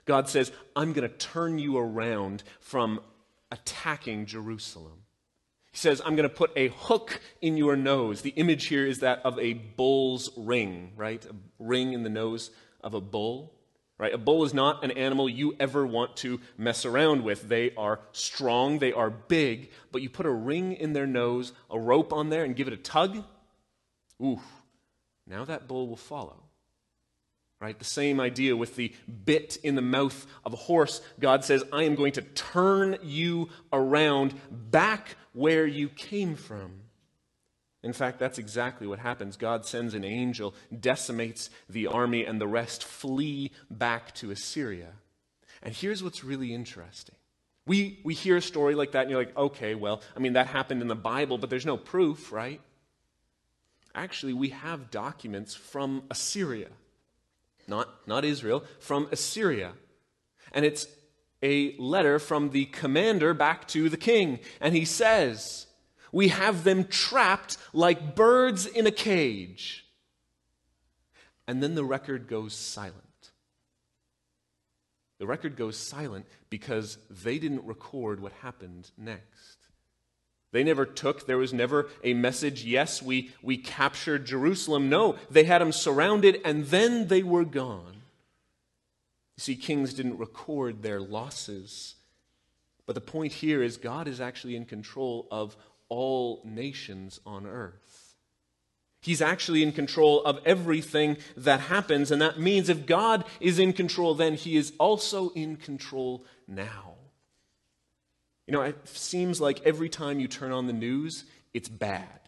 God 0.05 0.29
says, 0.29 0.53
I'm 0.77 0.93
going 0.93 1.09
to 1.09 1.17
turn 1.17 1.59
you 1.59 1.77
around 1.77 2.43
from 2.61 3.01
attacking 3.51 4.27
Jerusalem. 4.27 5.01
He 5.73 5.79
says, 5.79 6.01
I'm 6.05 6.15
going 6.15 6.29
to 6.29 6.35
put 6.35 6.53
a 6.55 6.69
hook 6.69 7.21
in 7.41 7.57
your 7.57 7.75
nose. 7.75 8.21
The 8.21 8.31
image 8.31 8.67
here 8.67 8.87
is 8.87 9.01
that 9.01 9.21
of 9.25 9.39
a 9.41 9.55
bull's 9.55 10.31
ring, 10.37 10.93
right? 10.97 11.25
A 11.25 11.35
ring 11.59 11.93
in 11.93 12.05
the 12.05 12.11
nose 12.11 12.51
of 12.83 12.95
a 12.95 13.01
bull, 13.01 13.54
right? 13.99 14.13
A 14.13 14.19
bull 14.19 14.45
is 14.45 14.53
not 14.53 14.85
an 14.85 14.91
animal 14.93 15.29
you 15.29 15.55
ever 15.61 15.87
want 15.87 16.17
to 16.19 16.41
mess 16.59 16.85
around 16.85 17.23
with. 17.23 17.49
They 17.49 17.75
are 17.77 18.01
strong, 18.13 18.79
they 18.79 18.93
are 18.93 19.11
big, 19.11 19.71
but 19.93 20.03
you 20.03 20.11
put 20.11 20.27
a 20.27 20.31
ring 20.31 20.73
in 20.73 20.93
their 20.93 21.07
nose, 21.07 21.53
a 21.71 21.79
rope 21.79 22.13
on 22.13 22.29
there, 22.31 22.45
and 22.45 22.57
give 22.57 22.67
it 22.67 22.75
a 22.75 22.79
tug. 22.79 23.23
Ooh, 24.23 24.41
now 25.27 25.45
that 25.45 25.69
bull 25.69 25.89
will 25.89 25.97
follow. 25.97 26.41
Right? 27.61 27.79
The 27.79 27.85
same 27.85 28.21
idea 28.21 28.57
with 28.57 28.77
the 28.77 28.93
bit 29.25 29.57
in 29.63 29.75
the 29.75 29.81
mouth 29.81 30.27
of 30.45 30.53
a 30.53 30.57
horse. 30.57 31.01
God 31.19 31.45
says, 31.45 31.65
I 31.73 31.85
am 31.85 31.95
going 31.95 32.13
to 32.13 32.23
turn 32.23 32.99
you 33.03 33.49
around 33.73 34.35
back 34.51 35.17
where 35.33 35.67
you 35.67 35.89
came 35.89 36.37
from. 36.37 36.84
In 37.85 37.93
fact, 37.93 38.19
that's 38.19 38.39
exactly 38.39 38.87
what 38.87 38.99
happens. 38.99 39.37
God 39.37 39.67
sends 39.67 39.93
an 39.93 40.05
angel, 40.05 40.55
decimates 40.81 41.51
the 41.69 41.87
army, 41.87 42.25
and 42.25 42.41
the 42.41 42.47
rest 42.49 42.83
flee 42.83 43.53
back 43.71 44.15
to 44.15 44.31
Assyria. 44.31 44.93
And 45.63 45.75
here's 45.75 46.03
what's 46.03 46.25
really 46.25 46.55
interesting. 46.55 47.15
We, 47.67 48.01
we 48.03 48.15
hear 48.15 48.39
a 48.39 48.43
story 48.43 48.75
like 48.75 48.93
that, 48.93 49.03
and 49.03 49.11
you're 49.11 49.19
like, 49.19 49.37
okay, 49.37 49.75
well, 49.75 50.01
I 50.17 50.21
mean, 50.21 50.33
that 50.33 50.47
happened 50.47 50.81
in 50.81 50.89
the 50.89 50.95
Bible, 50.95 51.37
but 51.37 51.51
there's 51.51 51.67
no 51.67 51.77
proof, 51.77 52.33
right? 52.33 52.61
Actually, 53.95 54.33
we 54.33 54.49
have 54.49 54.91
documents 54.91 55.55
from 55.55 56.05
Assyria, 56.11 56.69
not, 57.69 57.89
not 58.07 58.25
Israel, 58.25 58.65
from 58.81 59.09
Assyria. 59.13 59.73
And 60.53 60.65
it's 60.65 60.87
a 61.43 61.77
letter 61.79 62.19
from 62.19 62.51
the 62.51 62.65
commander 62.67 63.35
back 63.35 63.69
to 63.69 63.91
the 63.91 63.99
king. 63.99 64.41
And 64.61 64.75
he 64.75 64.87
says, 64.87 65.67
we 66.15 66.29
have 66.29 66.63
them 66.63 66.85
trapped 66.85 67.59
like 67.73 68.15
birds 68.15 68.67
in 68.67 68.87
a 68.87 68.93
cage. 68.93 69.85
And 71.49 71.61
then 71.61 71.75
the 71.75 71.85
record 71.85 72.29
goes 72.29 72.55
silent. 72.55 72.95
The 75.19 75.27
record 75.27 75.57
goes 75.57 75.77
silent 75.77 76.27
because 76.51 76.99
they 77.11 77.41
didn't 77.41 77.65
record 77.65 78.21
what 78.21 78.31
happened 78.43 78.93
next. 78.97 79.59
They 80.53 80.63
never 80.63 80.87
took, 80.87 81.27
there 81.27 81.37
was 81.37 81.53
never 81.53 81.89
a 82.05 82.15
message, 82.15 82.65
yes, 82.65 83.03
we, 83.03 83.33
we 83.43 83.57
captured 83.57 84.25
Jerusalem. 84.25 84.89
No, 84.89 85.17
they 85.31 85.43
had 85.43 85.61
them 85.61 85.73
surrounded 85.73 86.41
and 86.45 86.67
then 86.67 87.09
they 87.09 87.25
were 87.25 87.45
gone. 87.45 88.03
You 89.37 89.41
see, 89.41 89.57
kings 89.57 89.93
didn't 89.93 90.19
record 90.19 90.83
their 90.83 91.01
losses. 91.01 91.97
But 92.87 92.95
the 92.95 93.01
point 93.01 93.33
here 93.33 93.65
is 93.65 93.79
God 93.79 94.07
is 94.07 94.21
actually 94.21 94.55
in 94.55 94.65
control 94.65 95.27
of 95.33 95.57
all 95.95 96.43
nations 96.45 97.21
on 97.25 97.47
earth. 97.47 98.17
He's 99.01 99.23
actually 99.23 99.63
in 99.63 99.73
control 99.73 100.23
of 100.25 100.41
everything 100.45 101.19
that 101.37 101.61
happens, 101.61 102.11
and 102.11 102.21
that 102.23 102.41
means 102.41 102.69
if 102.69 102.87
God 102.87 103.25
is 103.39 103.59
in 103.59 103.73
control, 103.73 104.15
then 104.15 104.35
He 104.35 104.57
is 104.57 104.73
also 104.79 105.29
in 105.31 105.57
control 105.57 106.25
now. 106.49 106.95
You 108.47 108.53
know, 108.53 108.63
it 108.63 108.89
seems 108.89 109.41
like 109.41 109.61
every 109.65 109.89
time 109.89 110.21
you 110.21 110.29
turn 110.29 110.53
on 110.53 110.67
the 110.67 110.73
news, 110.73 111.25
it's 111.53 111.69
bad. 111.69 112.21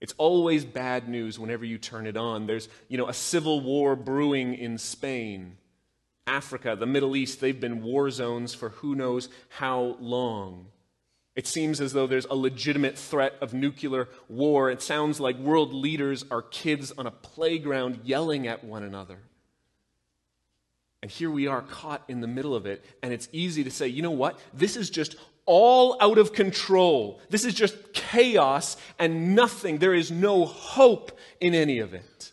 It's 0.00 0.14
always 0.18 0.64
bad 0.64 1.08
news 1.08 1.38
whenever 1.38 1.64
you 1.64 1.78
turn 1.78 2.06
it 2.06 2.16
on. 2.16 2.46
There's, 2.46 2.68
you 2.88 2.98
know, 2.98 3.08
a 3.08 3.14
civil 3.14 3.60
war 3.60 3.94
brewing 3.94 4.54
in 4.54 4.78
Spain. 4.78 5.58
Africa, 6.26 6.74
the 6.74 6.86
Middle 6.86 7.14
East, 7.14 7.40
they've 7.40 7.60
been 7.60 7.82
war 7.82 8.10
zones 8.10 8.54
for 8.54 8.70
who 8.70 8.94
knows 8.94 9.28
how 9.48 9.96
long. 10.00 10.66
It 11.34 11.46
seems 11.46 11.80
as 11.80 11.92
though 11.92 12.06
there's 12.06 12.26
a 12.26 12.34
legitimate 12.34 12.98
threat 12.98 13.34
of 13.40 13.54
nuclear 13.54 14.08
war. 14.28 14.70
It 14.70 14.82
sounds 14.82 15.18
like 15.18 15.36
world 15.38 15.72
leaders 15.72 16.24
are 16.30 16.42
kids 16.42 16.92
on 16.98 17.06
a 17.06 17.10
playground 17.10 18.00
yelling 18.04 18.46
at 18.46 18.64
one 18.64 18.82
another. 18.82 19.18
And 21.00 21.10
here 21.10 21.30
we 21.30 21.46
are 21.46 21.62
caught 21.62 22.02
in 22.06 22.20
the 22.20 22.28
middle 22.28 22.54
of 22.54 22.66
it, 22.66 22.84
and 23.02 23.12
it's 23.12 23.28
easy 23.32 23.64
to 23.64 23.70
say, 23.70 23.88
you 23.88 24.02
know 24.02 24.10
what? 24.12 24.38
This 24.54 24.76
is 24.76 24.88
just 24.88 25.16
all 25.46 25.96
out 26.00 26.18
of 26.18 26.32
control. 26.32 27.20
This 27.28 27.44
is 27.44 27.54
just 27.54 27.92
chaos 27.92 28.76
and 28.98 29.34
nothing. 29.34 29.78
There 29.78 29.94
is 29.94 30.10
no 30.10 30.44
hope 30.44 31.18
in 31.40 31.54
any 31.54 31.78
of 31.78 31.94
it. 31.94 32.32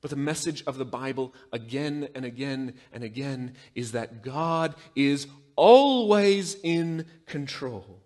But 0.00 0.10
the 0.10 0.16
message 0.16 0.62
of 0.66 0.78
the 0.78 0.84
Bible 0.84 1.34
again 1.52 2.08
and 2.14 2.24
again 2.24 2.74
and 2.92 3.04
again 3.04 3.54
is 3.74 3.92
that 3.92 4.22
God 4.22 4.74
is 4.94 5.26
always 5.56 6.56
in 6.62 7.06
control. 7.26 8.00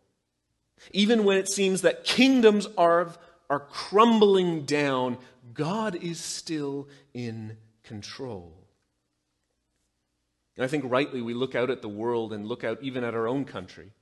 Even 0.92 1.24
when 1.24 1.36
it 1.36 1.50
seems 1.50 1.82
that 1.82 2.04
kingdoms 2.04 2.68
are, 2.76 3.12
are 3.50 3.60
crumbling 3.60 4.64
down, 4.64 5.18
God 5.52 5.96
is 5.96 6.20
still 6.20 6.88
in 7.14 7.56
control. 7.82 8.52
And 10.56 10.64
I 10.64 10.68
think 10.68 10.84
rightly 10.86 11.22
we 11.22 11.34
look 11.34 11.54
out 11.54 11.70
at 11.70 11.82
the 11.82 11.88
world 11.88 12.32
and 12.32 12.46
look 12.46 12.64
out 12.64 12.78
even 12.82 13.04
at 13.04 13.14
our 13.14 13.28
own 13.28 13.44
country. 13.44 13.92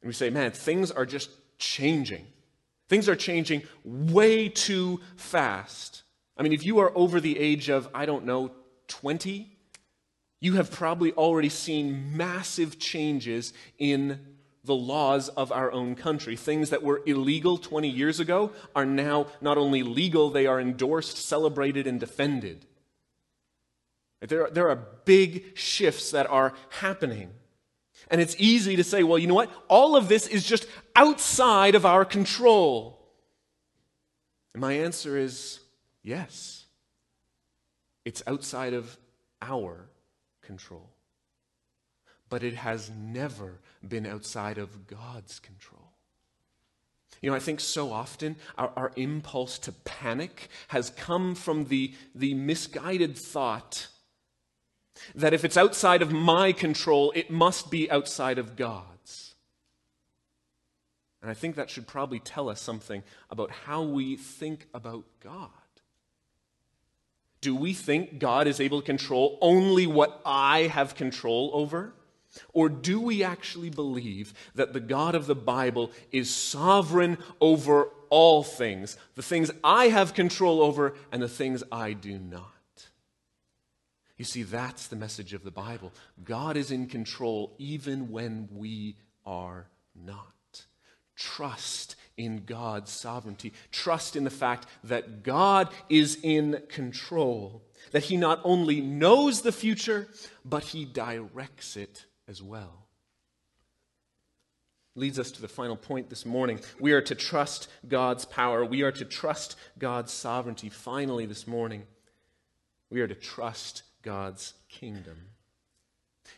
And 0.00 0.08
we 0.08 0.12
say, 0.12 0.30
man, 0.30 0.52
things 0.52 0.90
are 0.90 1.06
just 1.06 1.30
changing. 1.58 2.26
Things 2.88 3.08
are 3.08 3.16
changing 3.16 3.62
way 3.84 4.48
too 4.48 5.00
fast. 5.16 6.02
I 6.36 6.42
mean, 6.42 6.52
if 6.52 6.64
you 6.64 6.78
are 6.78 6.96
over 6.96 7.20
the 7.20 7.38
age 7.38 7.68
of, 7.68 7.88
I 7.92 8.06
don't 8.06 8.24
know, 8.24 8.52
20, 8.86 9.57
you 10.40 10.54
have 10.54 10.70
probably 10.70 11.12
already 11.12 11.48
seen 11.48 12.16
massive 12.16 12.78
changes 12.78 13.52
in 13.78 14.20
the 14.64 14.74
laws 14.74 15.28
of 15.30 15.50
our 15.50 15.72
own 15.72 15.94
country. 15.94 16.36
Things 16.36 16.70
that 16.70 16.82
were 16.82 17.02
illegal 17.06 17.58
20 17.58 17.88
years 17.88 18.20
ago 18.20 18.52
are 18.76 18.86
now 18.86 19.26
not 19.40 19.58
only 19.58 19.82
legal, 19.82 20.30
they 20.30 20.46
are 20.46 20.60
endorsed, 20.60 21.16
celebrated, 21.16 21.86
and 21.86 21.98
defended. 21.98 22.66
There 24.20 24.44
are, 24.46 24.50
there 24.50 24.68
are 24.68 24.76
big 25.04 25.56
shifts 25.56 26.10
that 26.10 26.28
are 26.28 26.52
happening. 26.70 27.30
And 28.10 28.20
it's 28.20 28.36
easy 28.38 28.76
to 28.76 28.84
say, 28.84 29.02
well, 29.02 29.18
you 29.18 29.26
know 29.26 29.34
what? 29.34 29.50
All 29.68 29.96
of 29.96 30.08
this 30.08 30.26
is 30.26 30.44
just 30.44 30.66
outside 30.94 31.74
of 31.74 31.84
our 31.84 32.04
control. 32.04 32.98
And 34.54 34.60
my 34.60 34.72
answer 34.74 35.16
is 35.16 35.60
yes. 36.02 36.66
It's 38.04 38.22
outside 38.26 38.74
of 38.74 38.96
our 39.42 39.88
control. 40.48 40.88
But 42.30 42.42
it 42.42 42.54
has 42.54 42.90
never 42.90 43.60
been 43.86 44.06
outside 44.06 44.58
of 44.58 44.86
God's 44.86 45.38
control. 45.38 45.92
You 47.20 47.30
know, 47.30 47.36
I 47.36 47.40
think 47.40 47.60
so 47.60 47.92
often 47.92 48.36
our, 48.56 48.72
our 48.74 48.92
impulse 48.96 49.58
to 49.60 49.72
panic 49.72 50.48
has 50.68 50.90
come 50.90 51.34
from 51.34 51.66
the, 51.66 51.92
the 52.14 52.32
misguided 52.32 53.16
thought 53.16 53.88
that 55.14 55.34
if 55.34 55.44
it's 55.44 55.56
outside 55.56 56.00
of 56.00 56.12
my 56.12 56.52
control, 56.52 57.12
it 57.14 57.30
must 57.30 57.70
be 57.70 57.90
outside 57.90 58.38
of 58.38 58.56
God's. 58.56 59.34
And 61.20 61.30
I 61.30 61.34
think 61.34 61.56
that 61.56 61.70
should 61.70 61.86
probably 61.86 62.20
tell 62.20 62.48
us 62.48 62.60
something 62.60 63.02
about 63.30 63.50
how 63.50 63.82
we 63.82 64.16
think 64.16 64.66
about 64.72 65.04
God. 65.20 65.57
Do 67.40 67.54
we 67.54 67.72
think 67.72 68.18
God 68.18 68.46
is 68.46 68.60
able 68.60 68.80
to 68.80 68.86
control 68.86 69.38
only 69.40 69.86
what 69.86 70.20
I 70.24 70.62
have 70.62 70.94
control 70.94 71.50
over? 71.54 71.92
Or 72.52 72.68
do 72.68 73.00
we 73.00 73.22
actually 73.22 73.70
believe 73.70 74.34
that 74.54 74.72
the 74.72 74.80
God 74.80 75.14
of 75.14 75.26
the 75.26 75.34
Bible 75.34 75.90
is 76.12 76.34
sovereign 76.34 77.18
over 77.40 77.90
all 78.10 78.42
things, 78.42 78.96
the 79.14 79.22
things 79.22 79.50
I 79.64 79.88
have 79.88 80.14
control 80.14 80.62
over 80.62 80.94
and 81.10 81.22
the 81.22 81.28
things 81.28 81.62
I 81.70 81.92
do 81.92 82.18
not? 82.18 82.44
You 84.16 84.24
see, 84.24 84.42
that's 84.42 84.88
the 84.88 84.96
message 84.96 85.32
of 85.32 85.44
the 85.44 85.50
Bible. 85.52 85.92
God 86.24 86.56
is 86.56 86.72
in 86.72 86.86
control 86.86 87.54
even 87.58 88.10
when 88.10 88.48
we 88.52 88.96
are 89.24 89.68
not. 89.94 90.66
Trust 91.14 91.94
in 92.18 92.44
God's 92.44 92.90
sovereignty. 92.90 93.54
Trust 93.72 94.16
in 94.16 94.24
the 94.24 94.30
fact 94.30 94.66
that 94.84 95.22
God 95.22 95.70
is 95.88 96.18
in 96.22 96.62
control, 96.68 97.62
that 97.92 98.04
He 98.04 98.18
not 98.18 98.40
only 98.44 98.82
knows 98.82 99.40
the 99.40 99.52
future, 99.52 100.08
but 100.44 100.64
He 100.64 100.84
directs 100.84 101.76
it 101.76 102.04
as 102.26 102.42
well. 102.42 102.84
Leads 104.94 105.18
us 105.18 105.30
to 105.30 105.40
the 105.40 105.48
final 105.48 105.76
point 105.76 106.10
this 106.10 106.26
morning. 106.26 106.58
We 106.80 106.92
are 106.92 107.00
to 107.02 107.14
trust 107.14 107.68
God's 107.86 108.24
power. 108.24 108.64
We 108.64 108.82
are 108.82 108.92
to 108.92 109.04
trust 109.04 109.54
God's 109.78 110.12
sovereignty. 110.12 110.68
Finally, 110.68 111.26
this 111.26 111.46
morning, 111.46 111.84
we 112.90 113.00
are 113.00 113.06
to 113.06 113.14
trust 113.14 113.84
God's 114.02 114.54
kingdom. 114.68 115.16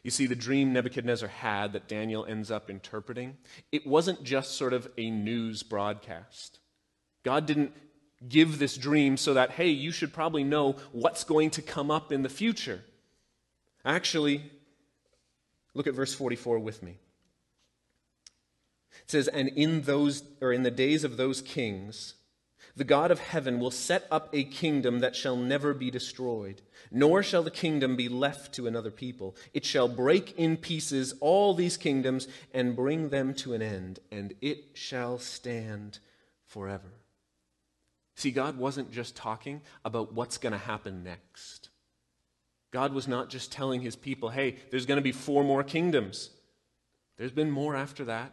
You 0.02 0.10
see, 0.10 0.26
the 0.26 0.34
dream 0.34 0.72
Nebuchadnezzar 0.72 1.28
had 1.28 1.72
that 1.72 1.88
Daniel 1.88 2.24
ends 2.24 2.50
up 2.50 2.70
interpreting, 2.70 3.36
it 3.72 3.86
wasn't 3.86 4.22
just 4.22 4.52
sort 4.56 4.72
of 4.72 4.88
a 4.96 5.10
news 5.10 5.62
broadcast. 5.62 6.58
God 7.22 7.46
didn't 7.46 7.72
give 8.28 8.58
this 8.58 8.76
dream 8.76 9.16
so 9.16 9.34
that, 9.34 9.52
hey, 9.52 9.68
you 9.68 9.92
should 9.92 10.12
probably 10.12 10.44
know 10.44 10.76
what's 10.92 11.24
going 11.24 11.50
to 11.50 11.62
come 11.62 11.90
up 11.90 12.12
in 12.12 12.22
the 12.22 12.28
future. 12.28 12.82
Actually, 13.84 14.50
look 15.74 15.86
at 15.86 15.94
verse 15.94 16.14
44 16.14 16.58
with 16.58 16.82
me. 16.82 16.98
It 18.92 19.10
says, 19.10 19.28
And 19.28 19.48
in 19.48 19.82
those, 19.82 20.22
or 20.40 20.52
in 20.52 20.62
the 20.62 20.70
days 20.70 21.04
of 21.04 21.16
those 21.16 21.40
kings, 21.40 22.14
the 22.76 22.84
God 22.84 23.10
of 23.10 23.18
heaven 23.18 23.58
will 23.58 23.70
set 23.70 24.06
up 24.10 24.28
a 24.32 24.44
kingdom 24.44 25.00
that 25.00 25.16
shall 25.16 25.36
never 25.36 25.74
be 25.74 25.90
destroyed, 25.90 26.62
nor 26.90 27.22
shall 27.22 27.42
the 27.42 27.50
kingdom 27.50 27.96
be 27.96 28.08
left 28.08 28.52
to 28.54 28.66
another 28.66 28.90
people. 28.90 29.36
It 29.52 29.64
shall 29.64 29.88
break 29.88 30.38
in 30.38 30.56
pieces 30.56 31.14
all 31.20 31.54
these 31.54 31.76
kingdoms 31.76 32.28
and 32.54 32.76
bring 32.76 33.08
them 33.08 33.34
to 33.34 33.54
an 33.54 33.62
end, 33.62 34.00
and 34.10 34.34
it 34.40 34.70
shall 34.74 35.18
stand 35.18 35.98
forever. 36.46 36.92
See, 38.14 38.30
God 38.30 38.58
wasn't 38.58 38.92
just 38.92 39.16
talking 39.16 39.62
about 39.84 40.12
what's 40.12 40.38
going 40.38 40.52
to 40.52 40.58
happen 40.58 41.02
next. 41.02 41.70
God 42.70 42.92
was 42.92 43.08
not 43.08 43.30
just 43.30 43.50
telling 43.50 43.80
his 43.80 43.96
people, 43.96 44.28
hey, 44.28 44.56
there's 44.70 44.86
going 44.86 44.98
to 44.98 45.02
be 45.02 45.12
four 45.12 45.42
more 45.42 45.64
kingdoms. 45.64 46.30
There's 47.16 47.32
been 47.32 47.50
more 47.50 47.74
after 47.74 48.04
that. 48.04 48.32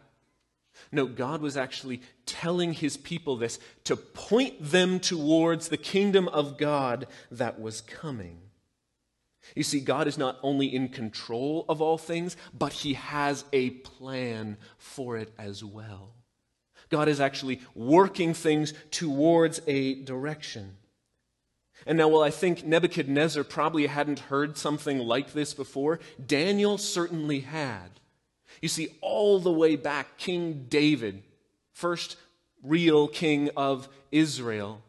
No, 0.92 1.06
God 1.06 1.40
was 1.40 1.56
actually 1.56 2.00
telling 2.24 2.72
his 2.72 2.96
people 2.96 3.36
this 3.36 3.58
to 3.84 3.96
point 3.96 4.54
them 4.60 5.00
towards 5.00 5.68
the 5.68 5.76
kingdom 5.76 6.28
of 6.28 6.56
God 6.56 7.06
that 7.30 7.60
was 7.60 7.80
coming. 7.80 8.38
You 9.54 9.62
see, 9.62 9.80
God 9.80 10.06
is 10.06 10.18
not 10.18 10.38
only 10.42 10.66
in 10.66 10.88
control 10.88 11.64
of 11.68 11.80
all 11.80 11.98
things, 11.98 12.36
but 12.56 12.72
he 12.72 12.94
has 12.94 13.44
a 13.52 13.70
plan 13.70 14.56
for 14.76 15.16
it 15.16 15.32
as 15.38 15.64
well. 15.64 16.12
God 16.90 17.08
is 17.08 17.20
actually 17.20 17.60
working 17.74 18.34
things 18.34 18.72
towards 18.90 19.60
a 19.66 20.02
direction. 20.02 20.76
And 21.86 21.98
now, 21.98 22.08
while 22.08 22.22
I 22.22 22.30
think 22.30 22.64
Nebuchadnezzar 22.64 23.44
probably 23.44 23.86
hadn't 23.86 24.18
heard 24.18 24.58
something 24.58 24.98
like 24.98 25.32
this 25.32 25.54
before, 25.54 26.00
Daniel 26.24 26.76
certainly 26.76 27.40
had. 27.40 28.00
You 28.60 28.68
see, 28.68 28.88
all 29.00 29.40
the 29.40 29.52
way 29.52 29.76
back, 29.76 30.18
King 30.18 30.66
David, 30.68 31.22
first 31.72 32.16
real 32.62 33.08
king 33.08 33.50
of 33.56 33.88
Israel, 34.10 34.82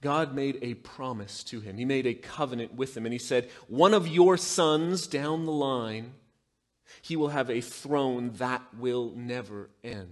God 0.00 0.34
made 0.34 0.58
a 0.62 0.74
promise 0.74 1.42
to 1.44 1.60
him. 1.60 1.76
He 1.76 1.84
made 1.84 2.06
a 2.06 2.14
covenant 2.14 2.74
with 2.74 2.96
him, 2.96 3.04
and 3.04 3.12
he 3.12 3.18
said, 3.18 3.50
One 3.68 3.94
of 3.94 4.08
your 4.08 4.36
sons 4.36 5.06
down 5.06 5.44
the 5.44 5.52
line, 5.52 6.14
he 7.00 7.16
will 7.16 7.28
have 7.28 7.50
a 7.50 7.60
throne 7.60 8.32
that 8.34 8.62
will 8.78 9.12
never 9.16 9.70
end. 9.82 10.08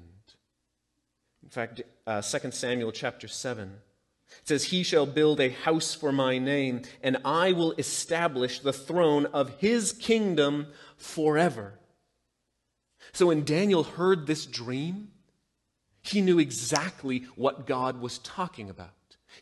In 1.42 1.48
fact, 1.48 1.82
uh, 2.06 2.22
2 2.22 2.50
Samuel 2.50 2.92
chapter 2.92 3.28
7 3.28 3.72
it 4.38 4.48
says, 4.48 4.64
He 4.64 4.82
shall 4.82 5.06
build 5.06 5.40
a 5.40 5.50
house 5.50 5.94
for 5.94 6.12
my 6.12 6.38
name, 6.38 6.82
and 7.02 7.16
I 7.24 7.52
will 7.52 7.72
establish 7.72 8.60
the 8.60 8.72
throne 8.72 9.26
of 9.26 9.58
his 9.58 9.92
kingdom 9.92 10.68
forever. 10.96 11.74
So 13.12 13.26
when 13.26 13.44
Daniel 13.44 13.82
heard 13.82 14.26
this 14.26 14.46
dream, 14.46 15.08
he 16.02 16.20
knew 16.20 16.38
exactly 16.38 17.24
what 17.36 17.66
God 17.66 18.00
was 18.00 18.18
talking 18.18 18.70
about. 18.70 18.90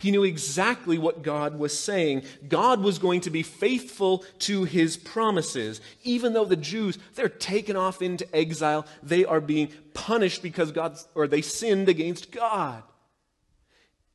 He 0.00 0.10
knew 0.10 0.22
exactly 0.22 0.98
what 0.98 1.22
God 1.22 1.58
was 1.58 1.76
saying. 1.76 2.22
God 2.46 2.80
was 2.80 2.98
going 2.98 3.22
to 3.22 3.30
be 3.30 3.42
faithful 3.42 4.24
to 4.40 4.64
his 4.64 4.96
promises. 4.96 5.80
Even 6.04 6.34
though 6.34 6.44
the 6.44 6.56
Jews, 6.56 6.98
they're 7.14 7.28
taken 7.28 7.74
off 7.74 8.02
into 8.02 8.36
exile, 8.36 8.86
they 9.02 9.24
are 9.24 9.40
being 9.40 9.72
punished 9.94 10.42
because 10.42 10.72
God, 10.72 10.98
or 11.14 11.26
they 11.26 11.42
sinned 11.42 11.88
against 11.88 12.30
God. 12.30 12.82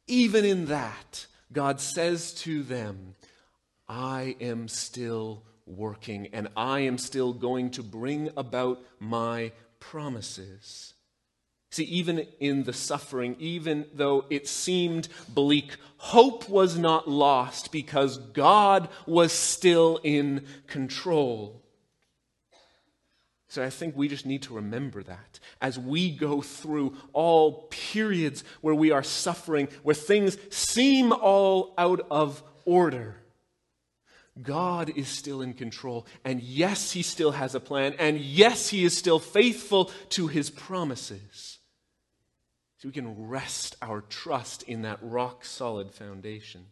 Even 0.07 0.45
in 0.45 0.67
that, 0.67 1.25
God 1.51 1.79
says 1.79 2.33
to 2.35 2.61
them, 2.63 3.15
I 3.87 4.35
am 4.39 4.67
still 4.67 5.43
working 5.65 6.27
and 6.33 6.47
I 6.55 6.81
am 6.81 6.97
still 6.97 7.33
going 7.33 7.71
to 7.71 7.83
bring 7.83 8.29
about 8.35 8.83
my 8.99 9.51
promises. 9.79 10.93
See, 11.71 11.85
even 11.85 12.27
in 12.39 12.63
the 12.63 12.73
suffering, 12.73 13.35
even 13.39 13.85
though 13.95 14.25
it 14.29 14.47
seemed 14.47 15.07
bleak, 15.27 15.77
hope 15.97 16.47
was 16.47 16.77
not 16.77 17.07
lost 17.07 17.71
because 17.71 18.17
God 18.17 18.89
was 19.07 19.31
still 19.31 19.99
in 20.03 20.45
control. 20.67 21.63
So 23.47 23.63
I 23.63 23.69
think 23.69 23.95
we 23.95 24.07
just 24.07 24.25
need 24.25 24.43
to 24.43 24.55
remember 24.55 25.03
that 25.03 25.39
as 25.61 25.77
we 25.79 26.15
go 26.15 26.41
through 26.41 26.95
all 27.11 27.67
periods 27.69 28.43
where 28.61 28.75
we 28.75 28.91
are 28.91 29.03
suffering, 29.03 29.67
where 29.83 29.95
things 29.95 30.37
seem 30.49 31.11
all 31.11 31.73
out 31.77 32.05
of 32.09 32.43
order. 32.65 33.15
God 34.41 34.91
is 34.95 35.07
still 35.07 35.41
in 35.41 35.53
control. 35.53 36.07
And 36.25 36.41
yes, 36.41 36.91
He 36.91 37.03
still 37.03 37.31
has 37.31 37.53
a 37.55 37.59
plan. 37.59 37.93
And 37.99 38.19
yes, 38.19 38.69
He 38.69 38.83
is 38.83 38.97
still 38.97 39.19
faithful 39.19 39.91
to 40.09 40.27
His 40.27 40.49
promises. 40.49 41.59
So 42.79 42.89
we 42.89 42.93
can 42.93 43.29
rest 43.29 43.75
our 43.81 44.01
trust 44.01 44.63
in 44.63 44.81
that 44.81 44.99
rock 45.01 45.45
solid 45.45 45.91
foundation. 45.91 46.65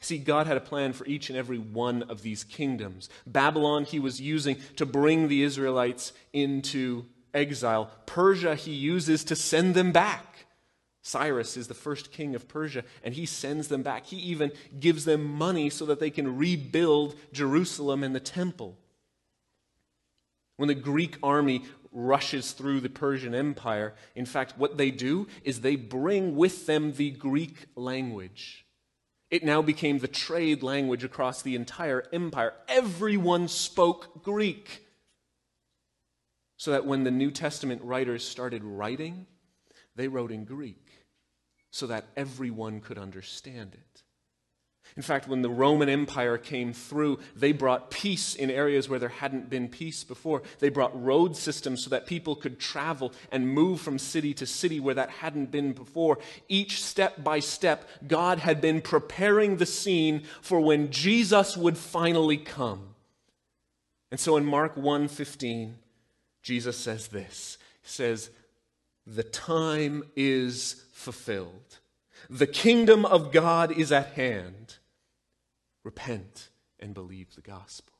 See, 0.00 0.18
God 0.18 0.46
had 0.46 0.56
a 0.56 0.60
plan 0.60 0.92
for 0.92 1.06
each 1.06 1.30
and 1.30 1.38
every 1.38 1.58
one 1.58 2.02
of 2.04 2.22
these 2.22 2.44
kingdoms. 2.44 3.08
Babylon, 3.26 3.84
he 3.84 3.98
was 3.98 4.20
using 4.20 4.56
to 4.76 4.84
bring 4.84 5.28
the 5.28 5.42
Israelites 5.42 6.12
into 6.32 7.06
exile. 7.32 7.90
Persia, 8.04 8.54
he 8.54 8.72
uses 8.72 9.24
to 9.24 9.36
send 9.36 9.74
them 9.74 9.92
back. 9.92 10.35
Cyrus 11.06 11.56
is 11.56 11.68
the 11.68 11.74
first 11.74 12.10
king 12.10 12.34
of 12.34 12.48
Persia, 12.48 12.82
and 13.04 13.14
he 13.14 13.26
sends 13.26 13.68
them 13.68 13.84
back. 13.84 14.06
He 14.06 14.16
even 14.16 14.50
gives 14.80 15.04
them 15.04 15.22
money 15.22 15.70
so 15.70 15.86
that 15.86 16.00
they 16.00 16.10
can 16.10 16.36
rebuild 16.36 17.14
Jerusalem 17.32 18.02
and 18.02 18.12
the 18.12 18.18
temple. 18.18 18.76
When 20.56 20.66
the 20.66 20.74
Greek 20.74 21.16
army 21.22 21.62
rushes 21.92 22.50
through 22.50 22.80
the 22.80 22.90
Persian 22.90 23.36
Empire. 23.36 23.94
In 24.16 24.26
fact, 24.26 24.58
what 24.58 24.78
they 24.78 24.90
do 24.90 25.28
is 25.44 25.60
they 25.60 25.76
bring 25.76 26.34
with 26.34 26.66
them 26.66 26.92
the 26.92 27.12
Greek 27.12 27.66
language. 27.76 28.66
It 29.30 29.44
now 29.44 29.62
became 29.62 30.00
the 30.00 30.08
trade 30.08 30.64
language 30.64 31.04
across 31.04 31.40
the 31.40 31.54
entire 31.54 32.02
empire. 32.12 32.52
Everyone 32.66 33.46
spoke 33.46 34.24
Greek. 34.24 34.84
So 36.56 36.72
that 36.72 36.84
when 36.84 37.04
the 37.04 37.12
New 37.12 37.30
Testament 37.30 37.80
writers 37.84 38.26
started 38.26 38.64
writing, 38.64 39.26
they 39.94 40.08
wrote 40.08 40.32
in 40.32 40.44
Greek 40.44 40.85
so 41.76 41.86
that 41.86 42.06
everyone 42.16 42.80
could 42.80 42.96
understand 42.96 43.74
it. 43.74 44.02
In 44.96 45.02
fact, 45.02 45.28
when 45.28 45.42
the 45.42 45.50
Roman 45.50 45.90
Empire 45.90 46.38
came 46.38 46.72
through, 46.72 47.18
they 47.34 47.52
brought 47.52 47.90
peace 47.90 48.34
in 48.34 48.50
areas 48.50 48.88
where 48.88 48.98
there 48.98 49.10
hadn't 49.10 49.50
been 49.50 49.68
peace 49.68 50.04
before. 50.04 50.42
They 50.58 50.70
brought 50.70 50.98
road 51.04 51.36
systems 51.36 51.84
so 51.84 51.90
that 51.90 52.06
people 52.06 52.34
could 52.34 52.58
travel 52.58 53.12
and 53.30 53.52
move 53.52 53.80
from 53.80 53.98
city 53.98 54.32
to 54.34 54.46
city 54.46 54.80
where 54.80 54.94
that 54.94 55.10
hadn't 55.10 55.50
been 55.50 55.74
before. 55.74 56.18
Each 56.48 56.82
step 56.82 57.22
by 57.22 57.40
step, 57.40 57.86
God 58.06 58.38
had 58.38 58.62
been 58.62 58.80
preparing 58.80 59.56
the 59.56 59.66
scene 59.66 60.22
for 60.40 60.60
when 60.60 60.90
Jesus 60.90 61.58
would 61.58 61.76
finally 61.76 62.38
come. 62.38 62.94
And 64.10 64.18
so 64.18 64.38
in 64.38 64.46
Mark 64.46 64.76
1:15, 64.76 65.76
Jesus 66.42 66.78
says 66.78 67.08
this. 67.08 67.58
He 67.82 67.88
says, 67.90 68.30
"The 69.04 69.24
time 69.24 70.04
is 70.14 70.85
fulfilled. 70.96 71.78
The 72.30 72.46
kingdom 72.46 73.04
of 73.04 73.30
God 73.30 73.70
is 73.70 73.92
at 73.92 74.14
hand." 74.14 74.76
repent 75.86 76.50
and 76.80 76.92
believe 76.92 77.32
the 77.36 77.40
gospel. 77.40 77.94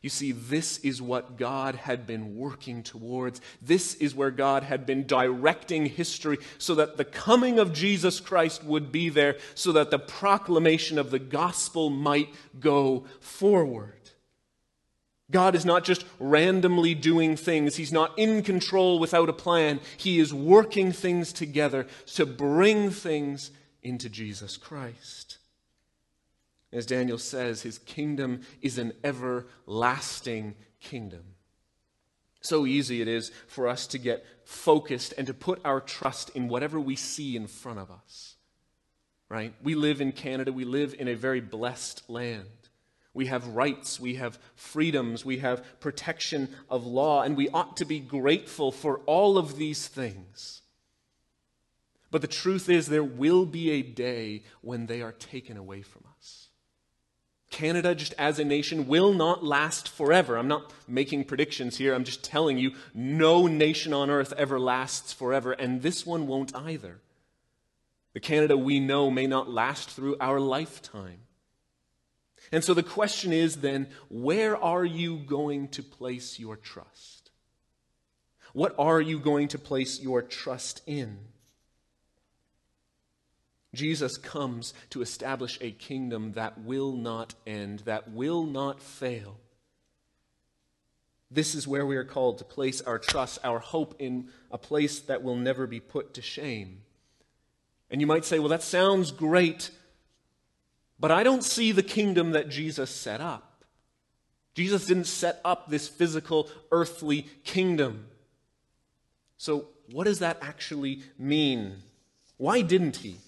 You 0.00 0.08
see, 0.10 0.30
this 0.30 0.78
is 0.78 1.02
what 1.02 1.36
God 1.36 1.74
had 1.74 2.06
been 2.06 2.36
working 2.36 2.84
towards. 2.84 3.40
This 3.60 3.94
is 3.96 4.14
where 4.14 4.30
God 4.30 4.62
had 4.62 4.86
been 4.86 5.06
directing 5.06 5.86
history 5.86 6.38
so 6.58 6.76
that 6.76 6.96
the 6.96 7.04
coming 7.04 7.58
of 7.58 7.72
Jesus 7.72 8.20
Christ 8.20 8.62
would 8.62 8.92
be 8.92 9.08
there, 9.08 9.38
so 9.56 9.72
that 9.72 9.90
the 9.90 9.98
proclamation 9.98 10.98
of 10.98 11.10
the 11.10 11.18
gospel 11.18 11.90
might 11.90 12.32
go 12.60 13.06
forward. 13.20 13.95
God 15.30 15.56
is 15.56 15.64
not 15.64 15.84
just 15.84 16.04
randomly 16.20 16.94
doing 16.94 17.36
things. 17.36 17.76
He's 17.76 17.92
not 17.92 18.16
in 18.16 18.42
control 18.42 18.98
without 18.98 19.28
a 19.28 19.32
plan. 19.32 19.80
He 19.96 20.20
is 20.20 20.32
working 20.32 20.92
things 20.92 21.32
together 21.32 21.86
to 22.14 22.24
bring 22.24 22.90
things 22.90 23.50
into 23.82 24.08
Jesus 24.08 24.56
Christ. 24.56 25.38
As 26.72 26.86
Daniel 26.86 27.18
says, 27.18 27.62
his 27.62 27.78
kingdom 27.78 28.42
is 28.62 28.78
an 28.78 28.92
everlasting 29.02 30.54
kingdom. 30.80 31.22
So 32.40 32.64
easy 32.64 33.00
it 33.00 33.08
is 33.08 33.32
for 33.48 33.66
us 33.66 33.88
to 33.88 33.98
get 33.98 34.24
focused 34.44 35.12
and 35.18 35.26
to 35.26 35.34
put 35.34 35.60
our 35.64 35.80
trust 35.80 36.30
in 36.30 36.48
whatever 36.48 36.78
we 36.78 36.94
see 36.94 37.36
in 37.36 37.48
front 37.48 37.80
of 37.80 37.90
us. 37.90 38.36
Right? 39.28 39.52
We 39.60 39.74
live 39.74 40.00
in 40.00 40.12
Canada, 40.12 40.52
we 40.52 40.64
live 40.64 40.94
in 40.96 41.08
a 41.08 41.14
very 41.14 41.40
blessed 41.40 42.08
land. 42.08 42.65
We 43.16 43.26
have 43.26 43.48
rights, 43.48 43.98
we 43.98 44.16
have 44.16 44.38
freedoms, 44.54 45.24
we 45.24 45.38
have 45.38 45.64
protection 45.80 46.50
of 46.68 46.84
law, 46.84 47.22
and 47.22 47.34
we 47.34 47.48
ought 47.48 47.78
to 47.78 47.86
be 47.86 47.98
grateful 47.98 48.70
for 48.70 48.98
all 49.06 49.38
of 49.38 49.56
these 49.56 49.88
things. 49.88 50.60
But 52.10 52.20
the 52.20 52.28
truth 52.28 52.68
is, 52.68 52.86
there 52.86 53.02
will 53.02 53.46
be 53.46 53.70
a 53.70 53.80
day 53.80 54.42
when 54.60 54.84
they 54.84 55.00
are 55.00 55.12
taken 55.12 55.56
away 55.56 55.80
from 55.80 56.04
us. 56.18 56.48
Canada, 57.50 57.94
just 57.94 58.12
as 58.18 58.38
a 58.38 58.44
nation, 58.44 58.86
will 58.86 59.14
not 59.14 59.42
last 59.42 59.88
forever. 59.88 60.36
I'm 60.36 60.46
not 60.46 60.70
making 60.86 61.24
predictions 61.24 61.78
here. 61.78 61.94
I'm 61.94 62.04
just 62.04 62.22
telling 62.22 62.58
you, 62.58 62.72
no 62.92 63.46
nation 63.46 63.94
on 63.94 64.10
earth 64.10 64.34
ever 64.36 64.60
lasts 64.60 65.14
forever, 65.14 65.52
and 65.52 65.80
this 65.80 66.04
one 66.04 66.26
won't 66.26 66.54
either. 66.54 67.00
The 68.12 68.20
Canada 68.20 68.58
we 68.58 68.78
know 68.78 69.10
may 69.10 69.26
not 69.26 69.48
last 69.48 69.88
through 69.88 70.16
our 70.20 70.38
lifetime. 70.38 71.20
And 72.52 72.62
so 72.62 72.74
the 72.74 72.82
question 72.82 73.32
is 73.32 73.56
then, 73.56 73.88
where 74.08 74.56
are 74.56 74.84
you 74.84 75.18
going 75.18 75.68
to 75.68 75.82
place 75.82 76.38
your 76.38 76.56
trust? 76.56 77.30
What 78.52 78.74
are 78.78 79.00
you 79.00 79.18
going 79.18 79.48
to 79.48 79.58
place 79.58 80.00
your 80.00 80.22
trust 80.22 80.80
in? 80.86 81.18
Jesus 83.74 84.16
comes 84.16 84.72
to 84.90 85.02
establish 85.02 85.58
a 85.60 85.70
kingdom 85.70 86.32
that 86.32 86.58
will 86.62 86.92
not 86.92 87.34
end, 87.46 87.80
that 87.80 88.10
will 88.10 88.44
not 88.44 88.82
fail. 88.82 89.36
This 91.30 91.54
is 91.54 91.68
where 91.68 91.84
we 91.84 91.96
are 91.96 92.04
called 92.04 92.38
to 92.38 92.44
place 92.44 92.80
our 92.80 92.98
trust, 92.98 93.40
our 93.44 93.58
hope 93.58 93.96
in 93.98 94.28
a 94.50 94.58
place 94.58 95.00
that 95.00 95.22
will 95.22 95.36
never 95.36 95.66
be 95.66 95.80
put 95.80 96.14
to 96.14 96.22
shame. 96.22 96.82
And 97.90 98.00
you 98.00 98.06
might 98.06 98.24
say, 98.24 98.38
well, 98.38 98.48
that 98.48 98.62
sounds 98.62 99.10
great, 99.10 99.70
but 100.98 101.10
I 101.10 101.22
don't 101.22 101.44
see 101.44 101.72
the 101.72 101.82
kingdom 101.82 102.32
that 102.32 102.48
Jesus 102.48 102.90
set 102.90 103.20
up. 103.20 103.64
Jesus 104.54 104.86
didn't 104.86 105.04
set 105.04 105.40
up 105.44 105.68
this 105.68 105.86
physical, 105.86 106.48
earthly 106.72 107.26
kingdom. 107.44 108.06
So, 109.36 109.66
what 109.92 110.04
does 110.04 110.20
that 110.20 110.38
actually 110.40 111.02
mean? 111.18 111.76
Why 112.38 112.62
didn't 112.62 112.96
he? 112.96 113.18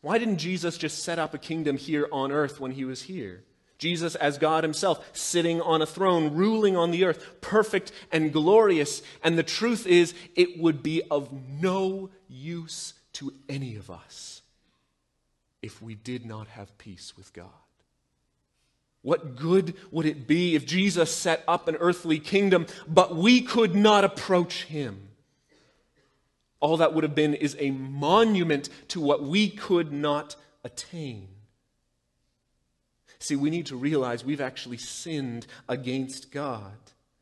Why 0.00 0.18
didn't 0.18 0.38
Jesus 0.38 0.78
just 0.78 1.02
set 1.02 1.18
up 1.18 1.34
a 1.34 1.38
kingdom 1.38 1.76
here 1.76 2.06
on 2.12 2.30
earth 2.30 2.60
when 2.60 2.70
he 2.70 2.84
was 2.84 3.02
here? 3.02 3.42
Jesus, 3.78 4.14
as 4.14 4.38
God 4.38 4.62
Himself, 4.64 5.04
sitting 5.12 5.60
on 5.60 5.82
a 5.82 5.86
throne, 5.86 6.34
ruling 6.34 6.76
on 6.76 6.90
the 6.90 7.04
earth, 7.04 7.40
perfect 7.40 7.90
and 8.12 8.32
glorious. 8.32 9.02
And 9.22 9.36
the 9.36 9.42
truth 9.42 9.86
is, 9.86 10.14
it 10.36 10.58
would 10.58 10.82
be 10.82 11.02
of 11.10 11.30
no 11.60 12.10
use 12.28 12.94
to 13.14 13.34
any 13.48 13.76
of 13.76 13.90
us 13.90 14.42
if 15.64 15.80
we 15.80 15.94
did 15.94 16.26
not 16.26 16.46
have 16.48 16.76
peace 16.76 17.16
with 17.16 17.32
God. 17.32 17.48
What 19.00 19.34
good 19.34 19.74
would 19.90 20.04
it 20.04 20.26
be 20.26 20.54
if 20.54 20.66
Jesus 20.66 21.14
set 21.14 21.42
up 21.48 21.68
an 21.68 21.76
earthly 21.76 22.18
kingdom, 22.18 22.66
but 22.86 23.16
we 23.16 23.40
could 23.40 23.74
not 23.74 24.04
approach 24.04 24.64
Him? 24.64 25.08
All 26.60 26.76
that 26.76 26.92
would 26.92 27.02
have 27.02 27.14
been 27.14 27.32
is 27.32 27.56
a 27.58 27.70
monument 27.70 28.68
to 28.88 29.00
what 29.00 29.22
we 29.22 29.48
could 29.48 29.90
not 29.90 30.36
attain. 30.62 31.28
See, 33.18 33.36
we 33.36 33.48
need 33.48 33.66
to 33.66 33.76
realize 33.76 34.22
we've 34.22 34.40
actually 34.42 34.76
sinned 34.76 35.46
against 35.66 36.30
God. 36.30 36.76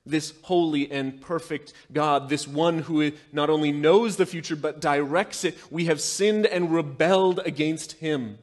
This 0.05 0.35
holy 0.43 0.91
and 0.91 1.21
perfect 1.21 1.73
God, 1.93 2.29
this 2.29 2.49
one 2.49 2.81
who 2.81 3.13
not 3.33 3.51
only 3.51 3.71
knows 3.71 4.17
the 4.17 4.27
future 4.27 4.57
but 4.57 4.81
directs 4.81 5.45
it, 5.45 5.57
we 5.71 5.85
have 5.85 6.01
sinned 6.01 6.47
and 6.47 6.73
rebelled 6.73 7.41
against 7.45 7.93
him. 7.93 8.39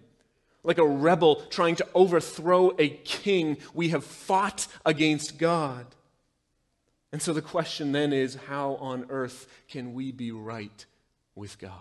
Like 0.63 0.77
a 0.77 0.87
rebel 0.87 1.37
trying 1.49 1.75
to 1.77 1.87
overthrow 1.93 2.73
a 2.79 2.89
king, 2.89 3.57
we 3.73 3.89
have 3.89 4.05
fought 4.05 4.67
against 4.85 5.37
God. 5.37 5.85
And 7.11 7.21
so 7.21 7.33
the 7.33 7.41
question 7.41 7.91
then 7.91 8.13
is 8.13 8.35
how 8.47 8.75
on 8.75 9.05
earth 9.09 9.47
can 9.67 9.93
we 9.93 10.11
be 10.11 10.31
right 10.31 10.85
with 11.35 11.57
God. 11.59 11.73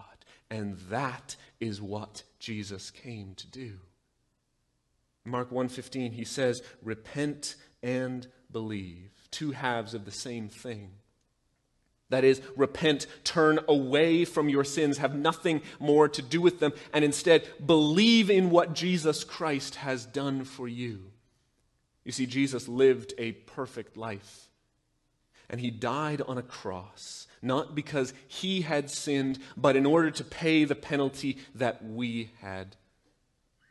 And 0.51 0.79
that 0.91 1.37
is 1.61 1.83
what 1.83 2.23
Jesus 2.39 2.91
came 2.91 3.35
to 3.35 3.47
do. 3.47 3.79
Mark 5.25 5.51
1:15 5.51 6.13
he 6.13 6.25
says, 6.25 6.63
"Repent 6.83 7.57
and 7.83 8.27
believe." 8.51 9.11
Two 9.31 9.53
halves 9.53 9.95
of 9.95 10.05
the 10.05 10.11
same 10.11 10.49
thing. 10.49 10.91
That 12.11 12.25
is, 12.25 12.41
repent, 12.57 13.07
turn 13.23 13.61
away 13.69 14.25
from 14.25 14.49
your 14.49 14.65
sins, 14.65 14.99
have 14.99 15.15
nothing 15.15 15.61
more 15.79 16.09
to 16.09 16.23
do 16.23 16.41
with 16.41 16.59
them, 16.59 16.73
and 16.93 17.05
instead 17.05 17.47
believe 17.65 18.31
in 18.31 18.49
what 18.49 18.73
Jesus 18.75 19.25
Christ 19.25 19.77
has 19.77 20.07
done 20.07 20.45
for 20.45 20.67
you. 20.67 21.11
You 22.05 22.13
see, 22.13 22.25
Jesus 22.25 22.67
lived 22.67 23.13
a 23.19 23.33
perfect 23.33 23.99
life, 23.99 24.49
and 25.51 25.61
he 25.61 25.71
died 25.71 26.23
on 26.23 26.39
a 26.39 26.43
cross 26.43 27.29
not 27.43 27.75
because 27.75 28.13
he 28.27 28.63
had 28.63 28.91
sinned, 28.91 29.39
but 29.57 29.77
in 29.77 29.87
order 29.87 30.11
to 30.11 30.25
pay 30.25 30.65
the 30.65 30.75
penalty 30.75 31.39
that 31.55 31.85
we 31.85 32.31
had 32.41 32.77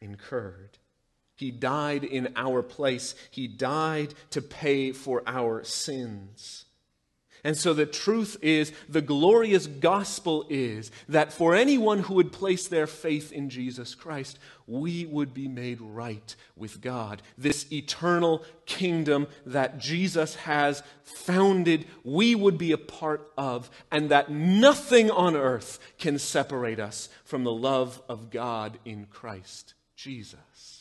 incurred. 0.02 0.78
He 1.38 1.52
died 1.52 2.04
in 2.04 2.34
our 2.36 2.62
place, 2.62 3.16
he 3.32 3.48
died 3.48 4.14
to 4.32 4.42
pay 4.42 4.92
for 4.92 5.24
our 5.26 5.64
sins. 5.64 6.66
And 7.44 7.56
so 7.56 7.74
the 7.74 7.86
truth 7.86 8.36
is, 8.42 8.74
the 8.90 9.02
glorious 9.02 9.68
gospel 9.68 10.46
is 10.50 10.92
that 11.08 11.32
for 11.32 11.56
anyone 11.56 12.00
who 12.00 12.16
would 12.16 12.34
place 12.34 12.68
their 12.68 12.88
faith 12.88 13.32
in 13.32 13.50
Jesus 13.50 13.96
Christ, 13.96 14.40
we 14.66 15.06
would 15.06 15.34
be 15.34 15.48
made 15.48 15.80
right 15.80 16.36
with 16.56 16.82
God. 16.82 17.22
This 17.38 17.72
eternal 17.72 18.44
kingdom 18.66 19.28
that 19.46 19.78
Jesus 19.78 20.36
has 20.36 20.84
founded, 21.04 21.86
we 22.04 22.34
would 22.36 22.58
be 22.58 22.72
a 22.72 22.78
part 22.78 23.32
of, 23.38 23.70
and 23.92 24.10
that 24.10 24.32
nothing 24.32 25.12
on 25.12 25.36
earth 25.36 25.80
can 26.00 26.18
separate 26.18 26.80
us 26.80 27.08
from 27.24 27.44
the 27.44 27.54
love 27.54 28.02
of 28.10 28.32
God 28.32 28.80
in 28.84 29.06
Christ 29.06 29.76
Jesus. 29.96 30.77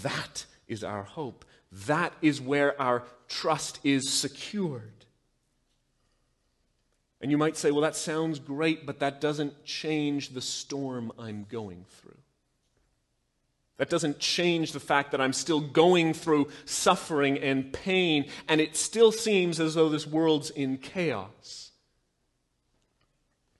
That 0.00 0.46
is 0.66 0.82
our 0.82 1.02
hope. 1.02 1.44
That 1.86 2.12
is 2.22 2.40
where 2.40 2.80
our 2.80 3.04
trust 3.28 3.78
is 3.84 4.10
secured. 4.10 5.06
And 7.20 7.30
you 7.30 7.38
might 7.38 7.56
say, 7.56 7.70
well, 7.70 7.82
that 7.82 7.94
sounds 7.94 8.38
great, 8.38 8.84
but 8.84 8.98
that 8.98 9.20
doesn't 9.20 9.64
change 9.64 10.30
the 10.30 10.40
storm 10.40 11.12
I'm 11.18 11.46
going 11.48 11.84
through. 11.88 12.16
That 13.78 13.88
doesn't 13.88 14.18
change 14.18 14.72
the 14.72 14.80
fact 14.80 15.12
that 15.12 15.20
I'm 15.20 15.32
still 15.32 15.60
going 15.60 16.14
through 16.14 16.48
suffering 16.64 17.38
and 17.38 17.72
pain, 17.72 18.28
and 18.48 18.60
it 18.60 18.76
still 18.76 19.12
seems 19.12 19.60
as 19.60 19.74
though 19.74 19.88
this 19.88 20.06
world's 20.06 20.50
in 20.50 20.78
chaos. 20.78 21.70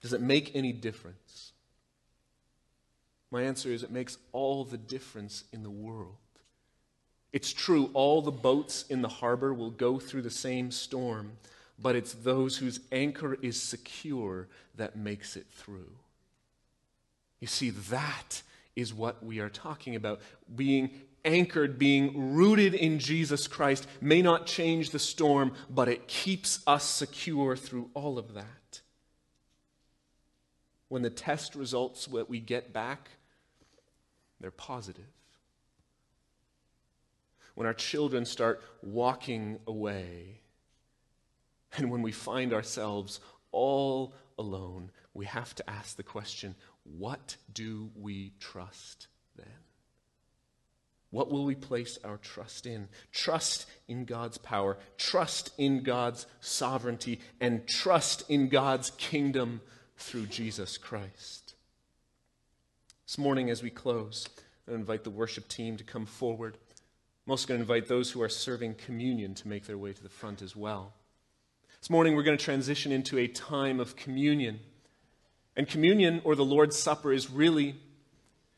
Does 0.01 0.13
it 0.13 0.21
make 0.21 0.55
any 0.55 0.73
difference? 0.73 1.53
My 3.31 3.43
answer 3.43 3.71
is 3.71 3.83
it 3.83 3.91
makes 3.91 4.19
all 4.33 4.65
the 4.65 4.77
difference 4.77 5.45
in 5.53 5.63
the 5.63 5.71
world. 5.71 6.17
It's 7.33 7.53
true, 7.53 7.91
all 7.95 8.21
the 8.21 8.31
boats 8.31 8.85
in 8.91 9.01
the 9.01 9.09
harbor 9.09 9.55
will 9.55 9.71
go 9.71 9.99
through 9.99 10.23
the 10.23 10.31
same 10.31 10.71
storm, 10.71 11.33
but 11.79 11.97
it's 11.97 12.13
those 12.13 12.59
whose 12.59 12.81
anchor 12.91 13.35
is 13.41 13.61
secure 13.61 14.49
that 14.77 14.97
makes 14.97 15.37
it 15.37 15.47
through. 15.51 15.91
You 17.41 17.47
see, 17.47 17.71
that 17.71 18.43
is 18.77 18.93
what 18.93 19.25
we 19.25 19.41
are 19.41 19.49
talking 19.49 19.97
about. 19.97 20.21
Being 20.55 20.91
anchored, 21.25 21.79
being 21.79 22.35
rooted 22.35 22.75
in 22.75 22.99
Jesus 22.99 23.47
Christ 23.47 23.87
may 24.01 24.23
not 24.23 24.47
change 24.47 24.91
the 24.91 24.99
storm, 24.99 25.53
but 25.71 25.89
it 25.89 26.09
keeps 26.09 26.61
us 26.67 26.85
secure 26.85 27.57
through 27.57 27.91
all 27.95 28.19
of 28.19 28.35
that. 28.35 28.81
When 30.89 31.03
the 31.03 31.11
test 31.11 31.55
results, 31.55 32.07
what 32.07 32.29
we 32.29 32.41
get 32.41 32.73
back, 32.73 33.09
they're 34.41 34.51
positive. 34.51 35.07
When 37.55 37.67
our 37.67 37.75
children 37.75 38.25
start 38.25 38.63
walking 38.83 39.59
away, 39.67 40.41
and 41.77 41.91
when 41.91 42.03
we 42.03 42.13
find 42.13 42.53
ourselves 42.53 43.21
all 43.51 44.15
alone, 44.39 44.91
we 45.15 45.27
have 45.27 45.55
to 45.57 45.71
ask 45.71 45.97
the 45.97 46.03
question 46.03 46.55
what 46.85 47.37
do 47.53 47.91
we 47.95 48.33
trust 48.41 49.07
then? 49.37 49.47
What 51.11 51.31
will 51.31 51.45
we 51.45 51.55
place 51.55 51.99
our 52.03 52.17
trust 52.17 52.67
in? 52.67 52.89
Trust 53.13 53.67
in 53.87 54.07
God's 54.07 54.39
power, 54.39 54.79
trust 54.97 55.53
in 55.59 55.83
God's 55.83 56.27
sovereignty, 56.41 57.21
and 57.41 57.69
trust 57.69 58.25
in 58.31 58.49
God's 58.49 58.91
kingdom 58.93 59.61
through 59.97 60.27
Jesus 60.27 60.79
Christ. 60.79 61.55
This 63.07 63.19
morning, 63.19 63.51
as 63.51 63.63
we 63.63 63.69
close, 63.69 64.27
I 64.67 64.73
invite 64.73 65.05
the 65.05 65.11
worship 65.11 65.49
team 65.49 65.77
to 65.77 65.85
come 65.85 66.07
forward. 66.07 66.57
I'm 67.27 67.31
also 67.31 67.47
going 67.47 67.59
to 67.59 67.63
invite 67.63 67.87
those 67.87 68.11
who 68.11 68.23
are 68.23 68.29
serving 68.29 68.75
communion 68.75 69.35
to 69.35 69.49
make 69.49 69.67
their 69.67 69.79
way 69.79 69.93
to 69.93 70.03
the 70.03 70.09
front 70.09 70.43
as 70.43 70.57
well. 70.57 70.93
This 71.81 71.91
morning, 71.91 72.17
we're 72.17 72.23
going 72.25 72.39
to 72.39 72.45
transition 72.45 72.91
into 72.91 73.19
a 73.19 73.29
time 73.29 73.79
of 73.81 73.97
communion. 73.97 74.61
And 75.57 75.69
communion, 75.69 76.21
or 76.25 76.35
the 76.35 76.45
Lord's 76.45 76.79
Supper, 76.79 77.13
is 77.13 77.31
really 77.31 77.77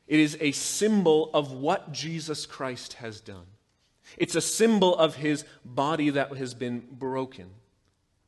it 0.06 0.20
is 0.20 0.36
a 0.40 0.52
symbol 0.52 1.30
of 1.32 1.52
what 1.52 1.92
Jesus 1.92 2.46
Christ 2.46 2.94
has 2.94 3.20
done. 3.20 3.46
It's 4.18 4.34
a 4.34 4.40
symbol 4.40 4.94
of 4.96 5.16
his 5.16 5.44
body 5.64 6.10
that 6.10 6.36
has 6.36 6.54
been 6.54 6.86
broken, 6.90 7.50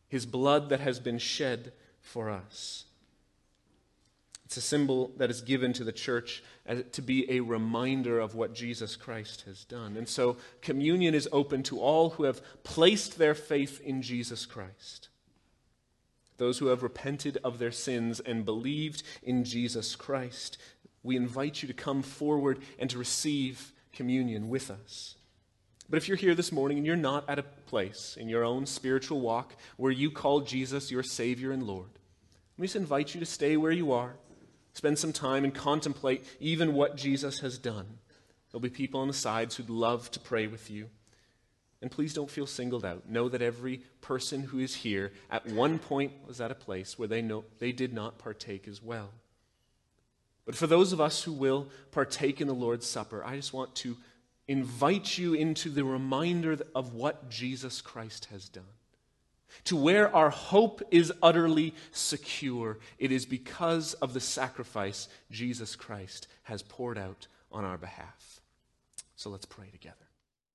his 0.09 0.25
blood 0.25 0.71
that 0.71 0.81
has 0.81 0.99
been 0.99 1.19
shed 1.19 1.73
for 2.01 2.31
us. 2.31 2.85
It's 4.47 4.57
a 4.57 4.61
symbol 4.61 5.11
that 5.17 5.29
is 5.29 5.41
given 5.41 5.73
to 5.73 5.83
the 5.83 5.91
church 5.91 6.41
to 6.93 7.03
be 7.03 7.29
a 7.29 7.41
reminder 7.41 8.21
of 8.21 8.37
what 8.37 8.55
Jesus 8.55 8.95
Christ 8.95 9.43
has 9.43 9.65
done. 9.65 9.97
And 9.97 10.09
so 10.09 10.37
communion 10.63 11.15
is 11.15 11.29
open 11.33 11.65
to 11.65 11.81
all 11.81 12.11
who 12.11 12.23
have 12.23 12.41
placed 12.63 13.19
their 13.19 13.35
faith 13.35 13.81
in 13.81 14.03
Jesus 14.03 14.47
Christ. 14.47 15.09
Those 16.37 16.59
who 16.59 16.67
have 16.67 16.85
repented 16.85 17.39
of 17.43 17.59
their 17.59 17.73
sins 17.73 18.21
and 18.21 18.45
believed 18.45 19.03
in 19.21 19.43
Jesus 19.43 19.97
Christ. 19.97 20.59
We 21.03 21.17
invite 21.17 21.63
you 21.63 21.67
to 21.67 21.75
come 21.75 22.03
forward 22.03 22.61
and 22.79 22.89
to 22.91 22.99
receive 22.99 23.73
communion 23.93 24.49
with 24.49 24.71
us. 24.71 25.17
But 25.91 25.97
if 25.97 26.07
you're 26.07 26.17
here 26.17 26.37
this 26.37 26.53
morning 26.53 26.77
and 26.77 26.87
you're 26.87 26.95
not 26.95 27.29
at 27.29 27.41
a 27.41 27.43
place 27.43 28.17
in 28.17 28.29
your 28.29 28.45
own 28.45 28.65
spiritual 28.67 29.21
walk 29.21 29.57
where 29.77 29.91
you 29.91 30.13
call 30.13 30.43
Jesus 30.43 30.93
your 30.93 31.03
Savior 31.03 31.51
and 31.51 31.65
Lord, 31.65 31.91
we 32.57 32.67
just 32.67 32.77
invite 32.77 33.13
you 33.13 33.19
to 33.19 33.27
stay 33.27 33.57
where 33.57 33.73
you 33.73 33.91
are 33.91 34.15
spend 34.77 34.99
some 34.99 35.13
time 35.13 35.43
and 35.43 35.55
contemplate 35.55 36.23
even 36.39 36.75
what 36.75 36.99
Jesus 36.99 37.41
has 37.41 37.57
done. 37.57 37.87
There'll 38.51 38.61
be 38.61 38.69
people 38.69 39.01
on 39.01 39.09
the 39.09 39.15
sides 39.15 39.57
who'd 39.57 39.71
love 39.71 40.11
to 40.11 40.21
pray 40.21 40.47
with 40.47 40.71
you. 40.71 40.91
And 41.81 41.91
please 41.91 42.13
don't 42.13 42.31
feel 42.31 42.47
singled 42.47 42.85
out. 42.85 43.09
Know 43.09 43.31
that 43.31 43.41
every 43.41 43.79
person 44.03 44.43
who 44.43 44.59
is 44.59 44.75
here 44.75 45.13
at 45.31 45.47
one 45.47 45.79
point 45.79 46.13
was 46.27 46.43
at 46.43 46.51
a 46.51 46.55
place 46.55 46.99
where 46.99 47.09
they 47.09 47.23
know 47.23 47.45
they 47.59 47.73
did 47.73 47.95
not 47.95 48.19
partake 48.19 48.69
as 48.69 48.83
well. 48.83 49.13
But 50.45 50.57
for 50.57 50.67
those 50.67 50.93
of 50.93 51.01
us 51.01 51.23
who 51.23 51.33
will 51.33 51.69
partake 51.91 52.43
in 52.43 52.47
the 52.47 52.55
Lord's 52.55 52.87
Supper, 52.87 53.25
I 53.25 53.37
just 53.37 53.55
want 53.55 53.75
to 53.77 53.97
invite 54.47 55.17
you 55.17 55.33
into 55.33 55.71
the 55.71 55.85
reminder 55.85 56.59
of 56.75 56.93
what 56.93 57.31
Jesus 57.31 57.81
Christ 57.81 58.27
has 58.27 58.49
done. 58.49 58.65
To 59.65 59.77
where 59.77 60.15
our 60.15 60.31
hope 60.31 60.83
is 60.91 61.13
utterly 61.23 61.75
secure, 61.91 62.79
it 62.99 63.13
is 63.13 63.27
because 63.27 63.95
of 63.95 64.15
the 64.15 64.21
sacrifice 64.21 65.09
Jesus 65.31 65.77
Christ 65.77 66.29
has 66.45 66.63
poured 66.63 66.99
out 66.99 67.27
on 67.51 67.65
our 67.65 67.79
behalf. 67.79 68.41
So 69.17 69.31
let's 69.31 69.47
pray 69.47 69.69
together. 69.71 70.06